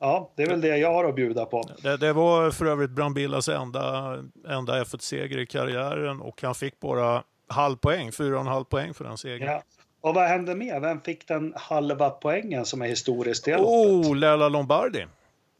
[0.00, 1.62] ja, det är väl det jag har att bjuda på.
[1.82, 4.14] Det, det var för övrigt Brambillas enda,
[4.48, 8.94] enda F1-seger i karriären och han fick bara halv poäng, fyra och en halv poäng
[8.94, 9.48] för den segern.
[9.48, 9.62] Ja.
[10.00, 10.80] Och vad hände med?
[10.82, 13.54] Vem fick den halva poängen som är historiskt i?
[13.54, 15.06] Oh, Lella Lombardi.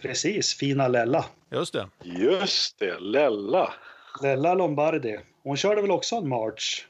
[0.03, 1.25] Precis, fina Lella.
[1.51, 1.89] Just det.
[2.03, 3.73] Just det, Lella.
[4.23, 5.19] Lella Lombardi.
[5.43, 6.87] Hon körde väl också en March?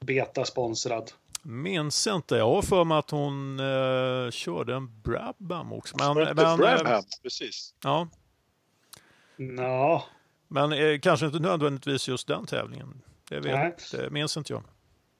[0.00, 1.10] Beta-sponsrad.
[1.42, 2.36] Minns inte.
[2.36, 5.96] Jag har för mig att hon eh, körde en Brabham också.
[5.98, 7.02] Men, men, eh, Brabham?
[7.22, 7.74] Precis.
[7.82, 8.08] ja,
[9.36, 10.04] Ja,
[10.48, 13.02] men eh, kanske inte nödvändigtvis just den tävlingen.
[13.28, 13.52] Det, Nej.
[13.52, 14.62] vet, det minns inte jag.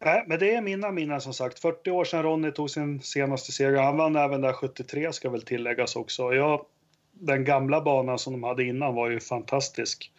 [0.04, 1.58] Nej, men det är mina minnen som sagt.
[1.58, 3.82] 40 år sedan Ronny tog sin senaste seger.
[3.82, 6.34] Han vann även där 73 ska väl tilläggas också.
[6.34, 6.66] Ja,
[7.12, 10.10] den gamla banan som de hade innan var ju fantastisk.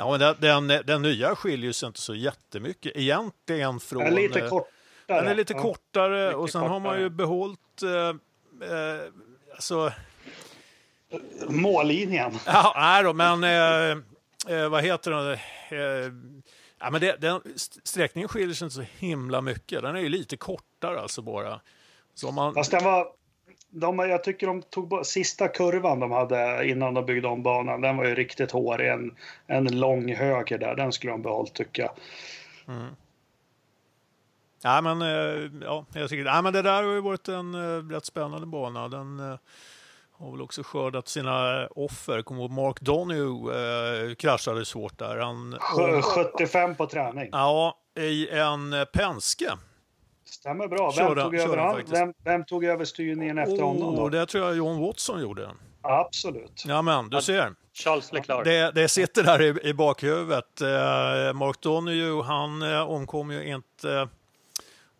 [0.00, 4.04] Ja, men den, den, den nya skiljer sig inte så jättemycket egentligen från...
[4.04, 4.70] Den är lite eh, kortare.
[5.06, 5.62] Den är lite Ja.
[5.62, 7.16] kortare och sen har man ju kortare.
[7.16, 7.82] behållit...
[7.82, 7.90] Eh,
[8.70, 9.00] eh,
[9.54, 9.92] alltså,
[11.48, 12.32] Mållinjen.
[12.46, 15.32] ja, nej då, men eh, eh, vad heter den?
[15.32, 16.12] Eh,
[16.80, 19.82] ja, men det, den, st- sträckningen skiljer sig inte så himla mycket.
[19.82, 21.60] Den är ju lite kortare alltså bara.
[22.14, 23.06] Så man, Fast den var...
[23.70, 27.80] De, jag tycker de tog sista kurvan de hade innan de byggde om banan.
[27.80, 28.88] Den var ju riktigt hårig.
[28.88, 29.16] En,
[29.46, 30.74] en lång höger där.
[30.74, 31.92] Den skulle de behållit tycker jag.
[34.62, 37.88] Ja, men, eh, ja, jag tycker, ja, men det där har ju varit en eh,
[37.94, 38.88] rätt spännande bana.
[38.88, 39.38] Den eh,
[40.12, 42.22] har väl också skördat sina offer.
[42.22, 43.54] Kommer ihåg Mark Donohue
[44.10, 45.16] eh, kraschade svårt där.
[45.16, 47.28] Han, Sjö- 75 på träning.
[47.32, 49.50] ja, i en Penske.
[50.30, 50.92] Stämmer bra.
[50.96, 51.82] Vem, Körde- tog, över han.
[51.86, 54.08] Vem, vem tog över styrningen efter honom då?
[54.08, 55.50] Det tror jag John Watson gjorde.
[55.82, 56.64] Absolut.
[56.66, 57.54] Ja, men du ser.
[57.72, 58.44] Charles Leclerc.
[58.44, 60.60] Det, det sitter där i, i bakhuvudet.
[60.60, 64.08] Eh, Mark Donohue, han eh, omkom ju inte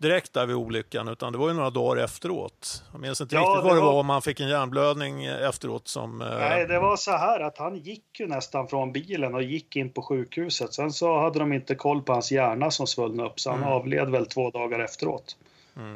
[0.01, 2.85] direkt där vid olyckan, utan det var ju några dagar efteråt.
[2.93, 5.89] Jag minns inte Ja, riktigt det vad det var, om han fick en hjärnblödning efteråt
[5.89, 6.23] som...
[6.23, 9.77] eh, Nej, det var så här att han gick ju nästan från bilen och gick
[9.77, 10.75] in på sjukhuset.
[10.75, 13.73] Sen så hade de inte koll på hans hjärna som svullnade upp, så han Mm.
[13.73, 15.37] avled väl två dagar efteråt.
[15.77, 15.93] Oj,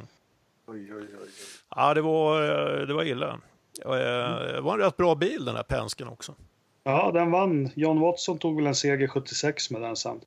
[0.68, 1.06] oj, oj.
[1.22, 1.28] oj.
[1.76, 2.42] Ja, det var,
[2.80, 3.28] eh, det var illa.
[3.84, 3.90] Eh,
[4.54, 6.34] Det var en rätt bra bil den här Pensken också.
[6.84, 7.70] Ja, den vann.
[7.74, 10.20] John Watson tog väl en seger 76 med den sen.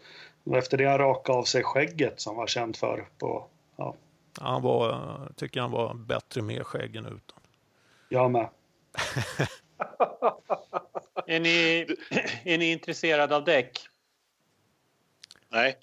[0.56, 3.06] Efter det han rakade av sig skägget som var känd för.
[3.20, 3.46] På,
[4.42, 7.40] Han var, tycker han var bättre med skägg än utan.
[8.10, 8.50] jag med.
[11.28, 11.86] Är, ni,
[12.44, 13.90] är ni intresserade av däck?
[15.50, 15.78] Nej,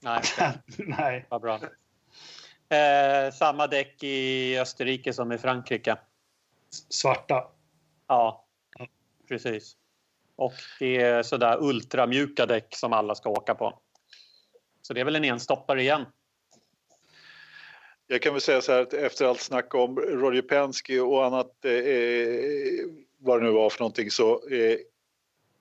[0.00, 0.22] Nej,
[0.78, 1.26] Nej.
[1.28, 1.60] vad bra.
[2.68, 5.96] Eh, samma däck i Österrike som i Frankrike.
[6.88, 7.44] Svarta.
[8.06, 8.46] Ja,
[9.28, 9.76] precis.
[10.36, 13.78] Och det är sådär ultramjuka däck som alla ska åka på.
[14.82, 16.06] Så det är väl en enstoppare igen
[18.10, 21.64] jag kan väl säga så här att efter allt snack om Roger Penske och annat,
[21.64, 22.84] eh, eh
[23.20, 24.78] vad det nu var för någonting, så eh,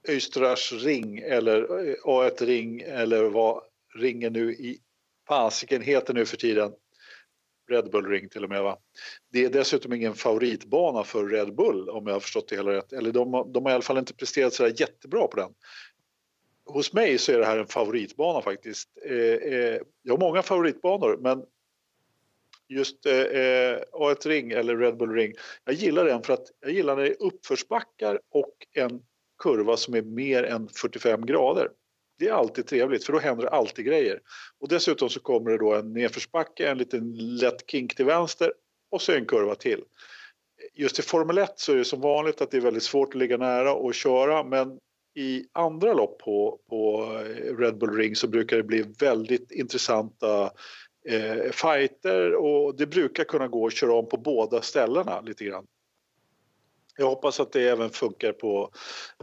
[0.07, 3.63] Östras ring eller eh, A1 ring eller vad
[3.95, 4.79] ringen nu i
[5.27, 6.71] fasiken heter nu för tiden.
[7.69, 8.77] Red Bull Ring till och med va.
[9.31, 12.93] Det är dessutom ingen favoritbana för Red Bull om jag har förstått det hela rätt.
[12.93, 15.53] Eller de, har- de har i alla fall inte presterat så där jättebra på den.
[16.65, 18.89] Hos mig så är det här en favoritbana faktiskt.
[19.05, 19.13] Eh,
[19.53, 21.43] eh, jag har många favoritbanor men
[22.69, 25.33] just eh, eh A1 Ring eller Red Bull Ring.
[25.65, 29.01] Jag gillar den för att jag gillar när det är uppförsbackar och en
[29.43, 31.69] kurva som är mer än 45 grader.
[32.19, 34.19] Det är alltid trevligt för då händer det alltid grejer.
[34.59, 38.53] Och dessutom så kommer det då en nedförsbacke, en liten lätt kink till vänster
[38.91, 39.83] och så en kurva till.
[40.73, 43.19] Just i Formel 1 så är det som vanligt att det är väldigt svårt att
[43.19, 44.79] ligga nära och köra men
[45.15, 47.05] i andra lopp på, på
[47.59, 50.51] Red Bull Ring så brukar det bli väldigt intressanta
[51.07, 55.67] eh, fighter och det brukar kunna gå att köra om på båda ställena lite grann.
[56.99, 58.71] Jag hoppas att det även funkar på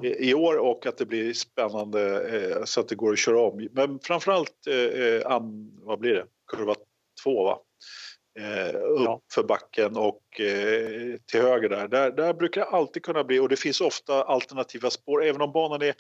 [0.03, 3.69] i år och att det blir spännande eh, så att det går att köra om.
[3.73, 6.27] Men framförallt eh, eh, an, vad blir det?
[6.53, 6.75] kurva
[7.25, 7.59] två va?
[8.39, 9.21] Eh, upp Ja.
[9.35, 11.89] för backen och eh, till höger där.
[11.89, 12.11] där.
[12.11, 15.25] Där brukar det alltid kunna bli och det finns ofta alternativa spår.
[15.25, 15.95] Även om banan är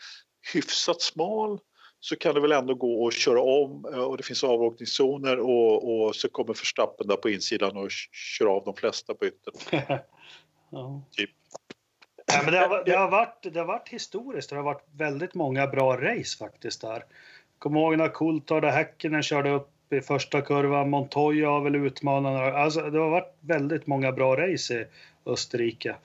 [0.55, 1.59] hyfsat smal
[2.05, 6.07] så kan det väl ändå gå att köra om eh, och det finns avåkningszoner och,
[6.07, 9.81] och så kommer Verstappen där på insidan och kör av de flesta på yttern.
[10.71, 11.03] Ja.
[11.11, 11.31] Typ.
[12.27, 14.51] Ja, men det, har, det, har varit, det har varit historiskt.
[14.51, 17.05] Det har varit väldigt många bra race faktiskt där.
[17.59, 20.91] Kommer ihåg när Coulthard och Häkkinen körde upp i första kurvan.
[20.91, 24.87] Montoya har väl utmanat Alltså, det har varit väldigt många bra race i
[25.27, 25.97] Österrike.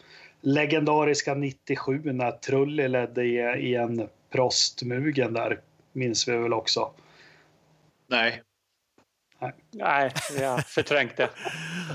[0.42, 5.60] Legendariska 97 när Trulli ledde i, i en Prostmugen där,
[6.00, 6.92] minns vi väl också.
[8.08, 8.44] Nej,
[9.72, 11.30] Nej, jag förträngt det.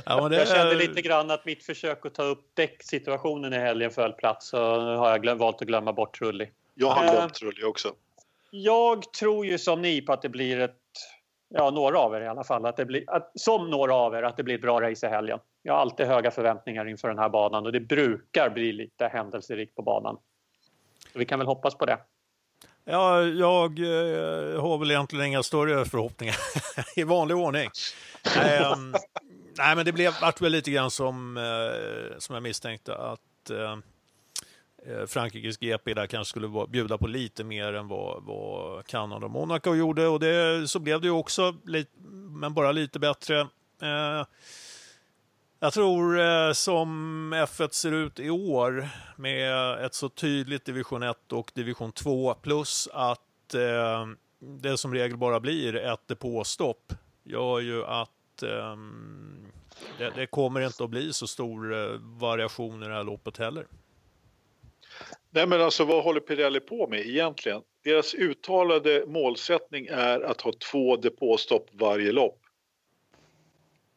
[0.07, 3.91] Ja, det Jag kände lite grann att mitt försök att ta upp däcksituationen i helgen
[3.91, 4.59] föll platt så
[4.97, 6.51] har jag glöm, valt att glömma bort Trulli.
[6.75, 7.13] jag har Eh.
[7.13, 7.89] glömt Trulli också.
[8.51, 10.77] Jag tror ju som ni på att det blir ett,
[11.49, 14.23] ja några av er i alla fall, att det blir, att, som några av er,
[14.23, 15.39] att det blir ett bra race i helgen.
[15.63, 19.75] Jag har alltid höga förväntningar inför den här banan och det brukar bli lite händelserikt
[19.75, 20.19] på banan.
[21.13, 21.99] Så vi kan väl hoppas på det.
[22.85, 26.37] Ja, jag eh, har väl egentligen inga större förhoppningar
[26.97, 27.71] i vanlig ordning.
[28.37, 28.95] Ehm,
[29.59, 33.73] nej, men det blev, vart väl lite grann som, eh, som jag misstänkte att eh,
[34.87, 39.33] eh, Frankrikes GP där kanske skulle bjuda på lite mer än vad, vad Kanada och
[39.33, 41.91] Monaco gjorde och det, så blev det ju också, lite,
[42.41, 43.41] men bara lite bättre.
[43.83, 44.25] Eh,
[45.65, 51.33] jag tror eh, som F1 ser ut i år med ett så tydligt division 1
[51.33, 54.07] och division 2 plus att eh,
[54.39, 56.93] det som regel bara blir ett depåstopp
[57.23, 58.77] gör ju att eh,
[59.99, 63.67] det, det kommer inte att bli så stor variation i det här loppet heller.
[65.31, 67.63] Nej men alltså vad håller Pirelli på med egentligen?
[67.85, 72.41] Deras uttalade målsättning är att ha två depåstopp varje lopp.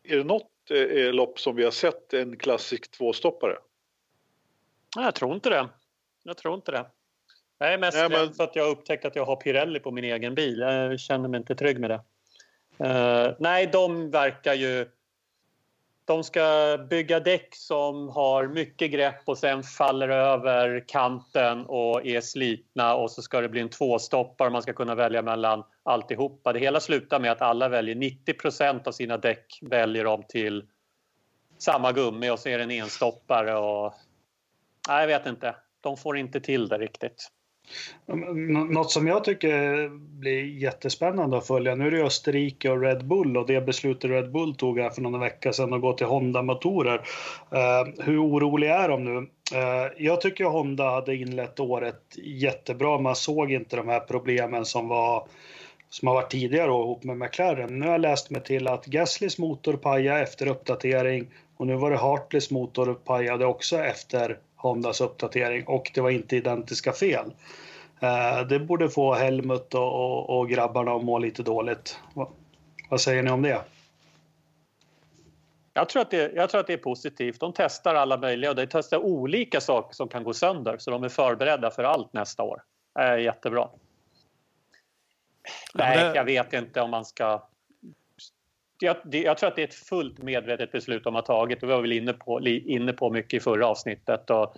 [0.04, 3.56] Är det något eh, lopp som vi har sett en klassisk tvåstoppare?
[4.96, 5.70] Jag tror inte det.
[6.24, 6.86] Jag tror inte det.
[7.58, 9.80] Jag är mest Nej, men- rädd för att jag har upptäckt att jag har Pirelli
[9.80, 10.60] på min egen bil.
[10.60, 12.02] Jag känner mig inte trygg med det.
[12.86, 14.90] Eh, nej, de verkar ju...
[16.06, 22.22] De ska bygga däck som har mycket grepp och sen faller över kanten och är
[22.22, 26.54] slitna och så ska det bli en tvåstoppare man ska kunna välja mellan alltihopa.
[26.54, 30.66] Det hela slutar med att alla väljer 90% av sina däck väljer de till
[31.58, 33.94] samma gummi och så är det en enstoppare och
[34.88, 35.56] Nej, jag vet inte.
[35.82, 37.32] De får inte till det riktigt.
[38.10, 41.76] Mm, något som jag tycker blir jättespännande att följa.
[41.76, 45.02] Nu är det Österrike och Red Bull och det beslutet Red Bull tog här för
[45.02, 47.02] någon vecka sedan att gå till Honda-motorer.
[47.52, 49.18] Eh, hur oroliga är de nu?
[49.56, 53.00] Eh, jag tycker Honda hade inlett året jättebra.
[53.00, 55.28] Man såg inte de här problemen som var
[55.90, 57.80] som har varit tidigare då, ihop med McLaren.
[57.80, 61.28] Nu har jag läst mig till att Gaslys motor pajade efter uppdatering
[61.58, 66.36] och nu var det Hartleys motor pajade också efter Hondas uppdatering och det var inte
[66.36, 67.34] identiska fel.
[68.00, 72.00] Eh, det borde få Helmut och, och, och grabbarna att må lite dåligt.
[72.14, 72.30] Va,
[72.90, 73.62] vad säger ni om det?
[75.74, 77.40] Jag tror, att det, jag tror att det är positivt.
[77.40, 81.04] De testar alla möjliga och de testar olika saker som kan gå sönder så de
[81.04, 82.62] är förberedda för allt nästa år.
[82.96, 83.70] Det är jättebra.
[85.74, 87.44] Nej, det- jag vet inte om man ska...
[88.80, 91.70] Jag, det, jag tror att det är ett fullt medvetet beslut de har tagit och
[91.70, 94.30] vi var väl inne på, inne på mycket i förra avsnittet.
[94.30, 94.56] Och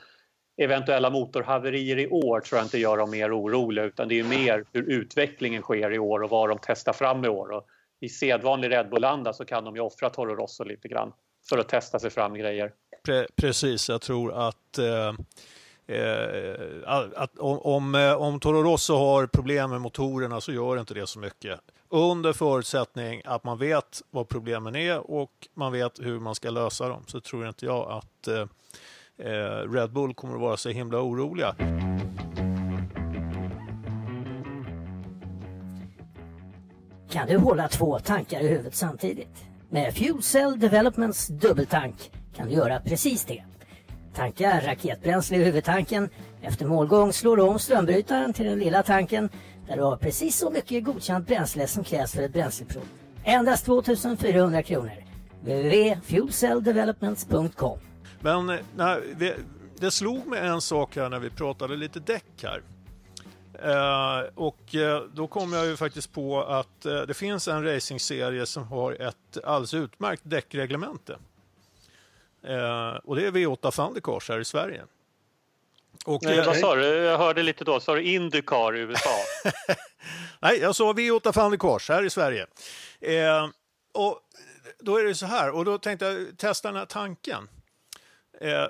[0.62, 4.66] eventuella motorhaverier i år tror jag inte gör dem mer oroliga utan det är mer
[4.74, 7.52] hur utvecklingen sker i år och vad de testar fram i år.
[7.52, 7.66] Och
[8.00, 11.14] I sedvanlig Red Bull-anda så kan de ju offra Toro Rosso lite grann
[11.50, 12.72] för att testa sig fram grejer.
[13.06, 15.14] Pre precis, jag tror att, eh,
[15.90, 15.98] Eh,
[16.88, 21.08] eh, att om, eh, om, Toro Rosso har problem med motorerna så gör inte det
[21.08, 21.60] så mycket.
[21.90, 26.90] Under förutsättning att man vet vad problemen är och man vet hur man ska lösa
[26.90, 28.46] dem så tror inte jag att eh,
[29.28, 31.56] eh Red Bull kommer att vara så himla oroliga.
[37.12, 39.46] Kan du hålla två tankar i huvudet samtidigt?
[39.70, 43.44] Med Fuel Cell Developments dubbeltank kan du göra precis det.
[44.16, 46.10] Tanka raketbränsle i huvudtanken.
[46.42, 49.30] Efter målgång slår du om strömbrytaren till den lilla tanken
[49.68, 52.84] där du har precis så mycket godkänt bränsle som krävs för ett bränsleprov.
[53.24, 54.92] Endast 2400 kronor.
[55.42, 57.80] www.fuelcelldevelopments.com
[58.20, 59.36] Men eh, nej, det,
[59.80, 62.62] det slog mig en sak här när vi pratade lite däck här.
[63.64, 68.46] Eh, och eh, då kom jag ju faktiskt på att eh, det finns en racingserie
[68.46, 71.18] som har ett alldeles utmärkt däckreglemente.
[72.44, 74.86] Eh, och det är V8 Thundercars här i Sverige.
[76.06, 76.86] Och, Nej, eh, vad sa du?
[76.86, 77.80] Jag hörde lite då.
[77.80, 79.10] Sa du Indycar i USA?
[80.40, 82.48] Nej, jag sa V8 Thundercars här i Sverige.
[83.02, 83.48] Eh,
[83.94, 84.20] och
[84.80, 87.50] då är det så här, och då tänkte jag testa den här tanken.
[88.42, 88.68] Eh,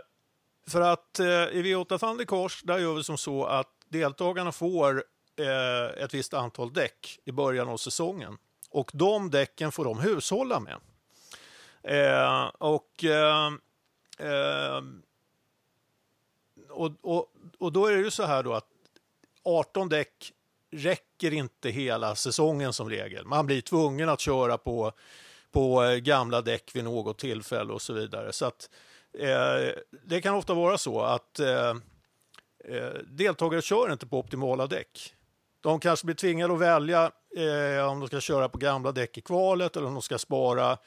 [0.68, 5.04] för att eh, i V8 Thundercars, där gör vi som så att deltagarna får
[5.40, 8.38] eh, ett visst antal däck i början av säsongen.
[8.70, 10.78] Och de däcken får de hushålla med.
[11.84, 13.48] Eh, och, eh,
[14.20, 14.82] eh,
[16.70, 18.68] och, och, och då är det ju så här då att
[19.44, 20.34] 18 däck
[20.72, 23.26] räcker inte hela säsongen som regel.
[23.26, 24.92] Man blir tvungen att köra på,
[25.52, 28.34] på eh, gamla däck vid något tillfälle och så vidare.
[28.34, 28.70] Så att,
[29.20, 29.74] eh,
[30.06, 31.76] det kan ofta vara så att eh,
[32.66, 35.14] eh, deltagare kör inte på optimala däck.
[35.62, 39.22] De kanske blir tvingade att välja eh, om de ska köra på gamla däck i
[39.22, 40.78] kvalet eller om de ska spara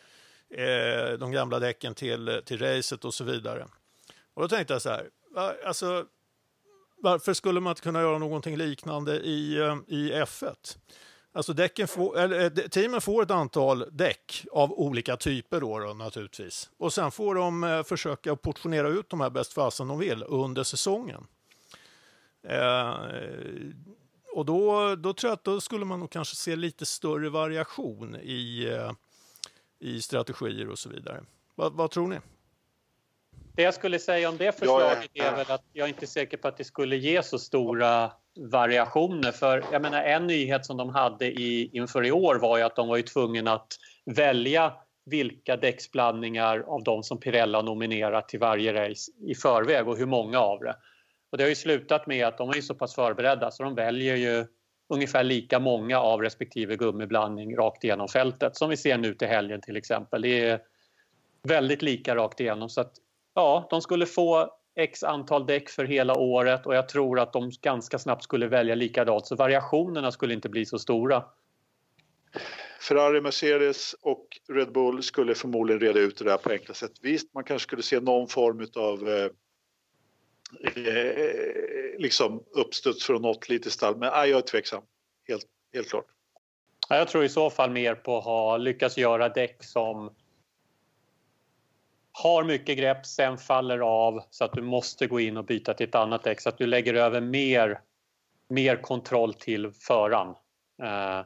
[0.52, 3.66] eh, de gamla däcken till, eh, till racet och så vidare.
[4.34, 5.10] Och då tänkte jag så här,
[5.66, 6.06] alltså,
[6.96, 10.78] varför skulle man inte kunna göra någonting liknande i, eh, i F1?
[11.34, 15.94] Alltså däcken får, eller, eh, teamen får ett antal däck av olika typer då, då
[15.94, 16.70] naturligtvis.
[16.76, 20.62] Och sen får de eh, försöka portionera ut de här bäst fasen de vill under
[20.62, 21.26] säsongen.
[22.48, 22.94] Eh,
[24.34, 28.16] och då, då tror jag att då skulle man nog kanske se lite större variation
[28.16, 28.92] i, eh,
[29.82, 31.20] i strategier och så vidare.
[31.54, 32.18] Vad, vad tror ni?
[33.54, 35.30] Det jag skulle säga om det förslaget ja, ja.
[35.30, 38.12] är väl att jag är inte säker på att det skulle ge så stora
[38.50, 39.32] variationer.
[39.32, 42.76] För jag menar en nyhet som de hade i, inför i år var ju att
[42.76, 44.72] de var ju tvungna att välja
[45.04, 50.38] vilka däcksblandningar av de som Pirella nominerat till varje race i förväg och hur många
[50.38, 50.76] av det.
[51.32, 54.16] Och det har ju slutat med att de är så pass förberedda så de väljer
[54.16, 54.46] ju
[54.92, 59.60] ungefär lika många av respektive gummiblandning rakt igenom fältet som vi ser nu till helgen
[59.60, 60.22] till exempel.
[60.22, 60.60] Det är
[61.42, 62.92] väldigt lika rakt igenom så att
[63.34, 67.50] ja, de skulle få x antal däck för hela året och jag tror att de
[67.60, 71.24] ganska snabbt skulle välja likadant så variationerna skulle inte bli så stora.
[72.80, 76.92] Ferrari, Mercedes och Red Bull skulle förmodligen reda ut det där på enkla sätt.
[77.02, 79.30] Visst, man kanske skulle se någon form av
[80.60, 83.96] eh, liksom uppstuds från något litet stall.
[83.96, 84.82] Men nej, jag är tveksam.
[85.28, 86.06] Helt, helt klart.
[86.88, 90.14] Jag tror i så fall mer på att ha lyckats göra däck som
[92.12, 95.88] har mycket grepp, sen faller av så att du måste gå in och byta till
[95.88, 97.80] ett annat däck så att du lägger över mer,
[98.48, 100.28] mer kontroll till föraren.
[100.82, 101.24] Eh,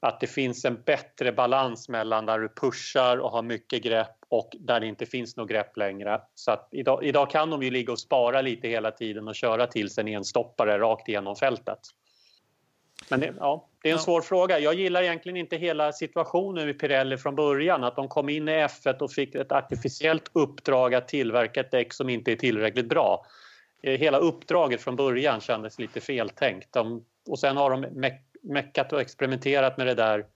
[0.00, 4.56] att det finns en bättre balans mellan där du pushar och har mycket grepp och
[4.60, 6.20] där det inte finns något grepp längre.
[6.34, 9.90] Så idag, idag kan de ju ligga och spara lite hela tiden och köra till
[9.90, 11.78] sig en enstoppare rakt igenom fältet.
[13.08, 14.04] Men det, ja, det är en ja.
[14.04, 14.58] svår fråga.
[14.58, 17.84] Jag gillar egentligen inte hela situationen med Pirelli från början.
[17.84, 21.92] Att de kom in i F1 och fick ett artificiellt uppdrag att tillverka ett däck
[21.92, 23.26] som inte är tillräckligt bra.
[23.82, 26.72] Eh, hela uppdraget från början kändes lite feltänkt.
[26.72, 28.10] De, och sen har de me
[28.42, 30.26] meckat och experimenterat med det där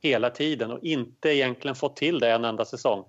[0.00, 3.04] hela tiden och inte egentligen fått till det en enda säsong.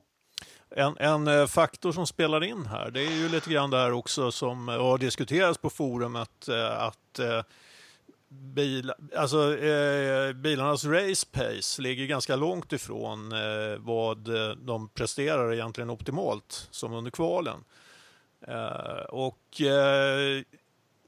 [0.75, 3.91] En, en, eh, faktor som spelar in här, det är ju lite grann det här
[3.91, 7.19] också som eh, har diskuterats på forumet eh, att
[8.29, 15.89] bil, alltså, eh, bilarnas race pace ligger ganska långt ifrån eh, vad de presterar egentligen
[15.89, 17.63] optimalt som under kvalen.
[18.47, 19.61] Eh, och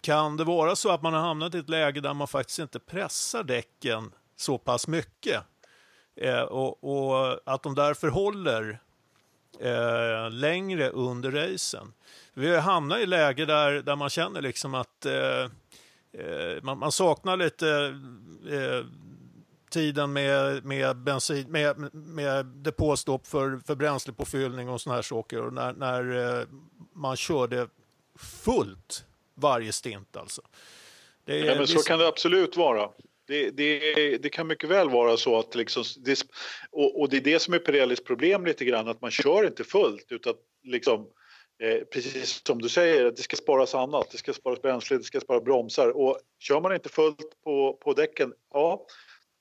[0.02, 2.80] kan det vara så att man har hamnat i ett läge där man faktiskt inte
[2.80, 5.44] pressar däcken så pass mycket
[6.50, 8.80] och, och, att de därför håller
[9.60, 11.94] eh, längre under racen.
[12.34, 15.06] Vi hamnar i läge där, där man känner liksom att
[16.14, 17.96] Eh, man, man, saknar lite
[18.50, 18.86] eh,
[19.70, 25.42] tiden med, med, bensin, med, med depåstopp för, för bränslepåfyllning och sådana här saker.
[25.42, 26.46] Och när, när eh,
[26.94, 27.68] man körde
[28.16, 30.42] fullt varje stint alltså.
[31.26, 32.90] Det ja, men så kan det absolut vara.
[33.32, 36.24] Det, det, det, kan mycket väl vara så att liksom, det,
[36.72, 39.64] och, och, det är det som är Pirellis problem lite grann, att man kör inte
[39.64, 41.08] fullt utan liksom
[41.62, 44.12] Eh, precis som du säger, att det ska sparas annat.
[44.12, 45.90] Det ska sparas bränsle, det ska sparas bromsar.
[45.90, 48.86] Och kör man inte fullt på, på däcken, ja,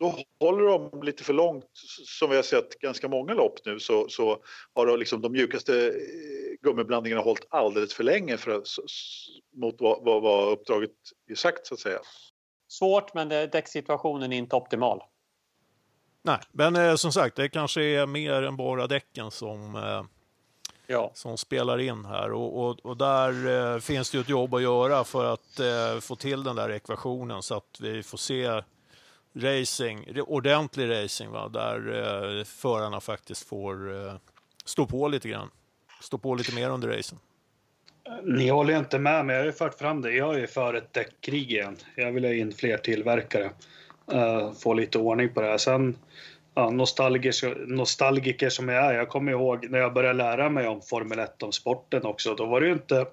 [0.00, 1.70] då håller de lite för långt.
[2.06, 4.42] Som vi har sett ganska många lopp nu så, så
[4.74, 5.92] har de, liksom, de mjukaste eh,
[6.62, 8.62] gummiblandningarna hållit alldeles för länge för,
[9.56, 10.90] mot vad, vad, vad uppdraget
[11.30, 12.00] är sagt så att säga.
[12.70, 15.02] Svårt, men däcksituationen är inte optimal.
[16.22, 20.02] Nej, men eh, som sagt, det kanske är mer än bara däcken som eh,
[20.86, 21.10] ja.
[21.14, 22.32] som spelar in här.
[22.32, 26.00] Och, och, och där eh, finns det ju ett jobb att göra för att eh,
[26.00, 28.62] få till den där ekvationen så att vi får se
[29.34, 31.48] racing, ordentlig racing, va?
[31.48, 34.14] där eh, förarna faktiskt får eh,
[34.64, 35.50] stå på lite grann.
[36.02, 37.18] Stå på lite mer under racen.
[38.24, 40.12] Ni håller inte med men jag har ju fört fram det.
[40.12, 41.76] Jag är för ett däckkrig igen.
[41.94, 43.50] Jag vill ha in fler tillverkare.
[44.12, 45.58] Uh, få lite ordning på det här.
[45.58, 45.96] Sen
[46.54, 48.94] ja, nostalgiker, nostalgiker som jag är.
[48.94, 52.34] Jag kommer ihåg när jag började lära mig om Formel 1, om sporten också.
[52.34, 53.06] Då var det ju inte,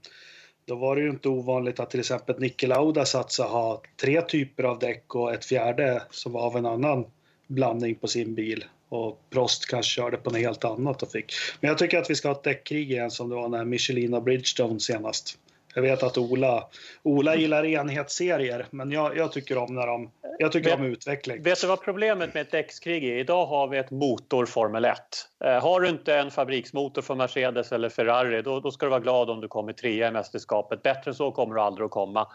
[0.66, 4.64] då var det ju inte ovanligt att till exempel Niki Lauda satsade ha tre typer
[4.64, 7.04] av däck och ett fjärde som var av en annan
[7.46, 8.64] blandning på sin bil.
[8.88, 11.32] Och Prost kanske körde på något helt annat och fick.
[11.60, 14.14] Men jag tycker att vi ska ha ett däckkrig igen som det var när Michelin
[14.14, 15.38] och Bridgestone senast.
[15.74, 16.68] Jag vet att Ola,
[17.02, 21.42] Ola gillar enhetsserier, men jag, jag tycker om när de, jag tycker vet, om utveckling.
[21.42, 23.18] Vet du vad problemet med ett däckskrig är?
[23.18, 24.98] Idag har vi ett motor Formel 1.
[25.44, 29.00] Eh, har du inte en fabriksmotor från Mercedes eller Ferrari, då, då ska du vara
[29.00, 30.82] glad om du kommer trea i mästerskapet.
[30.82, 32.28] Bättre än så kommer du aldrig att komma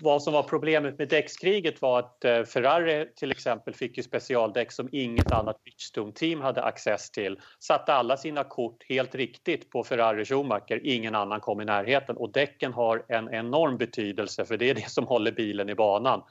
[0.00, 4.72] vad som var problemet med däckskriget var att eh, Ferrari till exempel fick ju specialdäck
[4.72, 7.40] som inget annat Bridgestone-team hade access till.
[7.58, 12.32] Satte alla sina kort helt riktigt på Ferrari Schumacher, ingen annan kom i närheten och
[12.32, 16.22] däcken har en enorm betydelse för det är det som håller bilen i banan.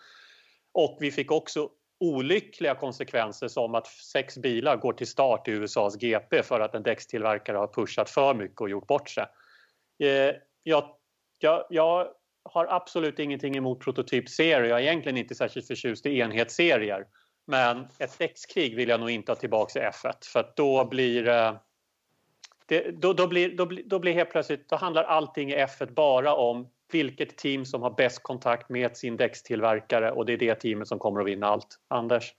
[0.73, 5.95] Och vi fick också olyckliga konsekvenser som att sex bilar går till start i USAs
[5.95, 9.25] GP för att en däckstillverkare har pushat för mycket och gjort bort sig.
[9.99, 10.95] Eh, jag,
[11.39, 12.07] jag, jag
[12.43, 14.63] har absolut ingenting emot prototypserier.
[14.63, 17.05] Jag är egentligen inte särskilt förtjust i enhetsserier.
[17.45, 21.27] Men ett däckskrig vill jag nog inte ha tillbaka i F1 för att då blir
[21.27, 21.53] eh,
[22.65, 25.93] det, då, då, blir, då, blir, då blir helt plötsligt, då handlar allting i F1
[25.93, 30.55] bara om vilket team som har bäst kontakt med sin däckstillverkare och det är det
[30.55, 31.79] teamet som kommer att vinna allt.
[31.87, 32.33] Anders?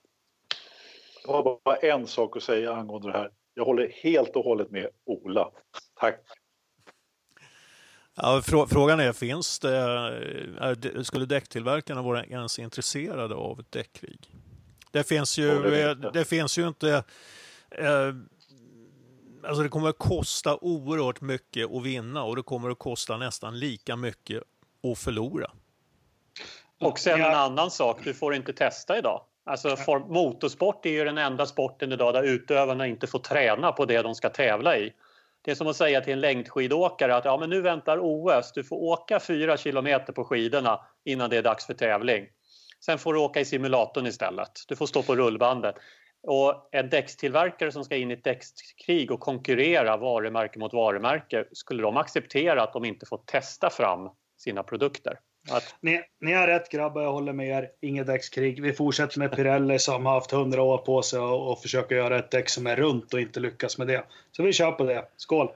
[1.27, 3.31] Jag har bara en sak att säga angående det här.
[3.55, 5.51] Jag håller helt och hållet med Ola.
[6.01, 6.21] Tack.
[8.17, 14.31] Ja, frågan är, finns det, är, skulle däcktillverkarna vara ens intresserade av ett däckkrig?
[14.91, 17.05] Det finns ju, det, det finns ju inte...
[17.71, 18.15] Eh,
[19.45, 23.59] alltså det kommer att kosta oerhört mycket att vinna och det kommer att kosta nästan
[23.59, 24.43] lika mycket
[24.93, 25.51] att förlora.
[26.81, 29.23] Och sen en annan sak, du får inte testa idag.
[29.47, 29.77] Alltså
[30.09, 34.15] motorsport är ju den enda sporten idag där utövarna inte får träna på det de
[34.15, 34.93] ska tävla i.
[35.45, 38.53] Det är som att säga till en längdskidåkare att ja, men nu väntar OS.
[38.53, 42.27] Du får åka fyra kilometer på skidorna innan det är dags för tävling.
[42.85, 44.51] Sen får du åka i simulatorn istället.
[44.69, 45.75] Du får stå på rullbandet.
[46.23, 51.83] Och en däckstillverkare som ska in i ett däckskrig och konkurrera varumärke mot varumärke, skulle
[51.83, 55.19] de acceptera att de inte får testa fram sina produkter?
[55.51, 55.75] Att...
[55.81, 57.71] Ni, ni har rätt grabbar, jag håller med er.
[57.81, 58.63] Inget däckskrig.
[58.63, 62.19] Vi fortsätter med Pirelli som har haft hundra år på sig och, och försöker göra
[62.19, 64.05] ett däck som är runt och inte lyckas med det.
[64.33, 65.05] Så vi kör på det.
[65.17, 65.49] Skål!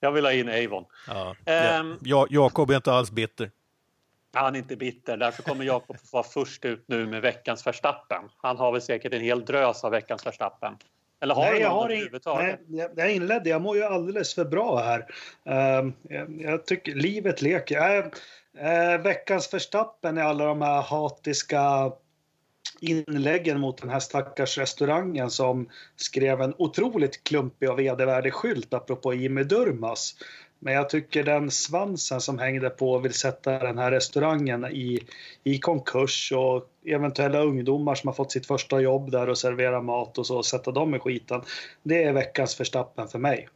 [0.00, 0.84] Jag vill ha in Avon.
[1.08, 3.50] Ja, um, ja, Jakob är inte alls bitter.
[4.32, 8.22] Han är inte bitter, därför kommer Jakob vara först ut nu med veckans förstappen.
[8.36, 10.76] Han har väl säkert en hel drös av veckans förstappen.
[11.20, 12.60] Eller har nej, du någon överhuvudtaget?
[12.66, 13.50] Nej, jag inledde.
[13.50, 15.06] Jag mår ju alldeles för bra här.
[15.48, 17.98] Uh, jag, jag, tycker livet leker.
[17.98, 18.04] Uh,
[18.58, 21.92] Eh, veckans förstappen är alla de här hatiska
[22.80, 29.14] inläggen mot den här stackars restaurangen som skrev en otroligt klumpig och vedervärdig skylt apropå
[29.14, 30.14] Jimmy Durmas.
[30.58, 35.06] Men jag tycker den svansen som hängde på vill sätta den här restaurangen i,
[35.44, 40.18] i konkurs och eventuella ungdomar som har fått sitt första jobb där och servera mat
[40.18, 41.42] och så, sätta dem i skiten.
[41.82, 43.48] Det är veckans förstappen för mig.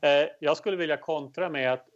[0.00, 1.86] Eh, jag skulle vilja kontra med att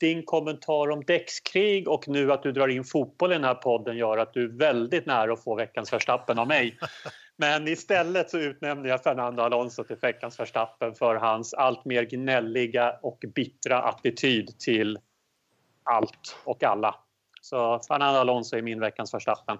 [0.00, 3.96] din kommentar om däckskrig och nu att du drar in fotboll i den här podden
[3.96, 6.78] gör att du är väldigt nära att få veckans förstappen av mig.
[7.36, 12.98] Men istället så utnämner jag Fernando Alonso till veckans förstappen för hans allt mer gnälliga
[13.02, 14.98] och bittra attityd till
[15.82, 16.94] allt och alla.
[17.40, 19.58] Så Fernando Alonso är min veckans förstappen.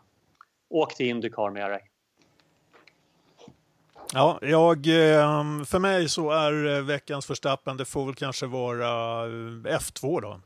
[0.70, 1.89] Åk till Indycar med dig.
[4.12, 8.88] Ja, jag, eh, för mig så är eh, veckans förstappen, det får väl kanske vara
[9.26, 10.40] eh, F2 då.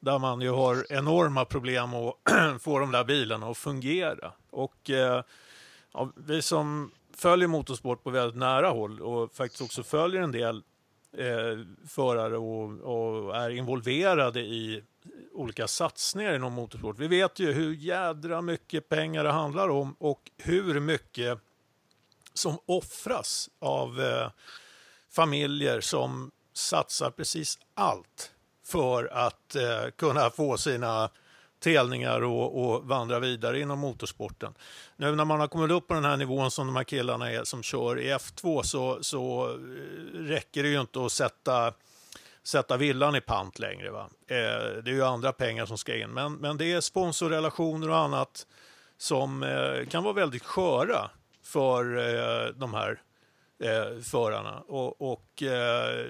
[0.00, 2.14] Där man ju har enorma problem att
[2.62, 4.32] få de där bilarna att fungera.
[4.50, 4.90] Och
[5.92, 10.62] ja, vi som följer motorsport på väldigt nära håll och faktiskt också följer en del
[11.16, 11.58] eh,
[11.88, 14.82] förare och, och, är involverade i
[15.32, 16.98] olika satsningar inom motorsport.
[16.98, 21.38] Vi vet ju hur jädra mycket pengar det handlar om och hur mycket
[22.34, 24.30] som offras av eh,
[25.10, 28.32] familjer som satsar precis allt
[28.66, 31.10] för att eh, kunna få sina
[31.62, 34.54] telningar och, och, vandra vidare inom motorsporten.
[34.96, 37.44] Nu när man har kommit upp på den här nivån som de här killarna är
[37.44, 39.56] som kör i F2 så, så eh,
[40.14, 41.72] räcker det ju inte att sätta,
[42.42, 43.90] sätta villan i pant längre.
[43.90, 44.10] Va?
[44.26, 44.36] Eh,
[44.84, 48.46] det är ju andra pengar som ska in, men, men det är sponsorrelationer och annat
[48.98, 51.10] som eh, kan vara väldigt sköra
[51.52, 53.02] för eh, de här
[53.58, 54.60] eh, förarna.
[54.60, 56.06] Och, och eh,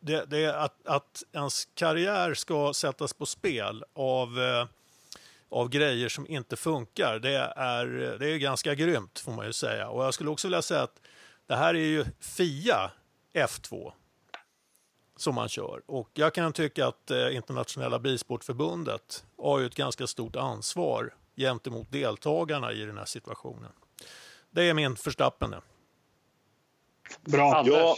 [0.00, 4.66] det, det, är att, att ens karriär ska sättas på spel av, eh,
[5.48, 7.86] av grejer som inte funkar, det är,
[8.18, 9.88] det är ganska grymt får man ju säga.
[9.88, 11.00] Och jag skulle också vilja säga att
[11.46, 12.90] det här är ju FIA
[13.34, 13.92] F2.
[15.16, 15.82] som man kör.
[15.86, 21.92] Och jag kan tycka att eh, Internationella Bilsportförbundet har ju ett ganska stort ansvar gentemot
[21.92, 23.72] deltagarna i den här situationen.
[24.56, 25.54] Det är min förstappen.
[27.24, 27.54] Bra.
[27.54, 27.72] Anders?
[27.74, 27.96] Ja,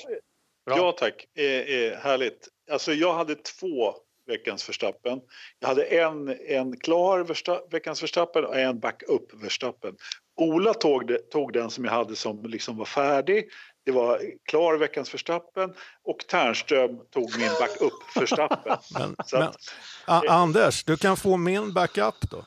[0.66, 0.76] Bra.
[0.76, 1.26] ja tack.
[1.34, 2.48] Eh, eh, härligt.
[2.70, 3.94] Alltså, jag hade två
[4.26, 5.20] veckans Verstappen.
[5.58, 9.96] Jag hade en, en klar Versta, veckans Verstappen och en backup Verstappen.
[10.36, 13.48] Ola tog, det, tog den som jag hade som liksom var färdig.
[13.84, 18.76] Det var klar veckans Verstappen och Ternström tog min backup Verstappen.
[18.94, 19.56] Men, men, att,
[20.04, 22.44] A- Anders, du kan få min backup då.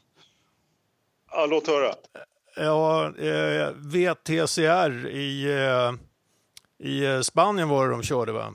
[1.32, 1.96] ja, låt höra.
[2.64, 5.94] Ja, eh, VTCR i, eh,
[6.88, 8.54] i eh, Spanien var det de körde va?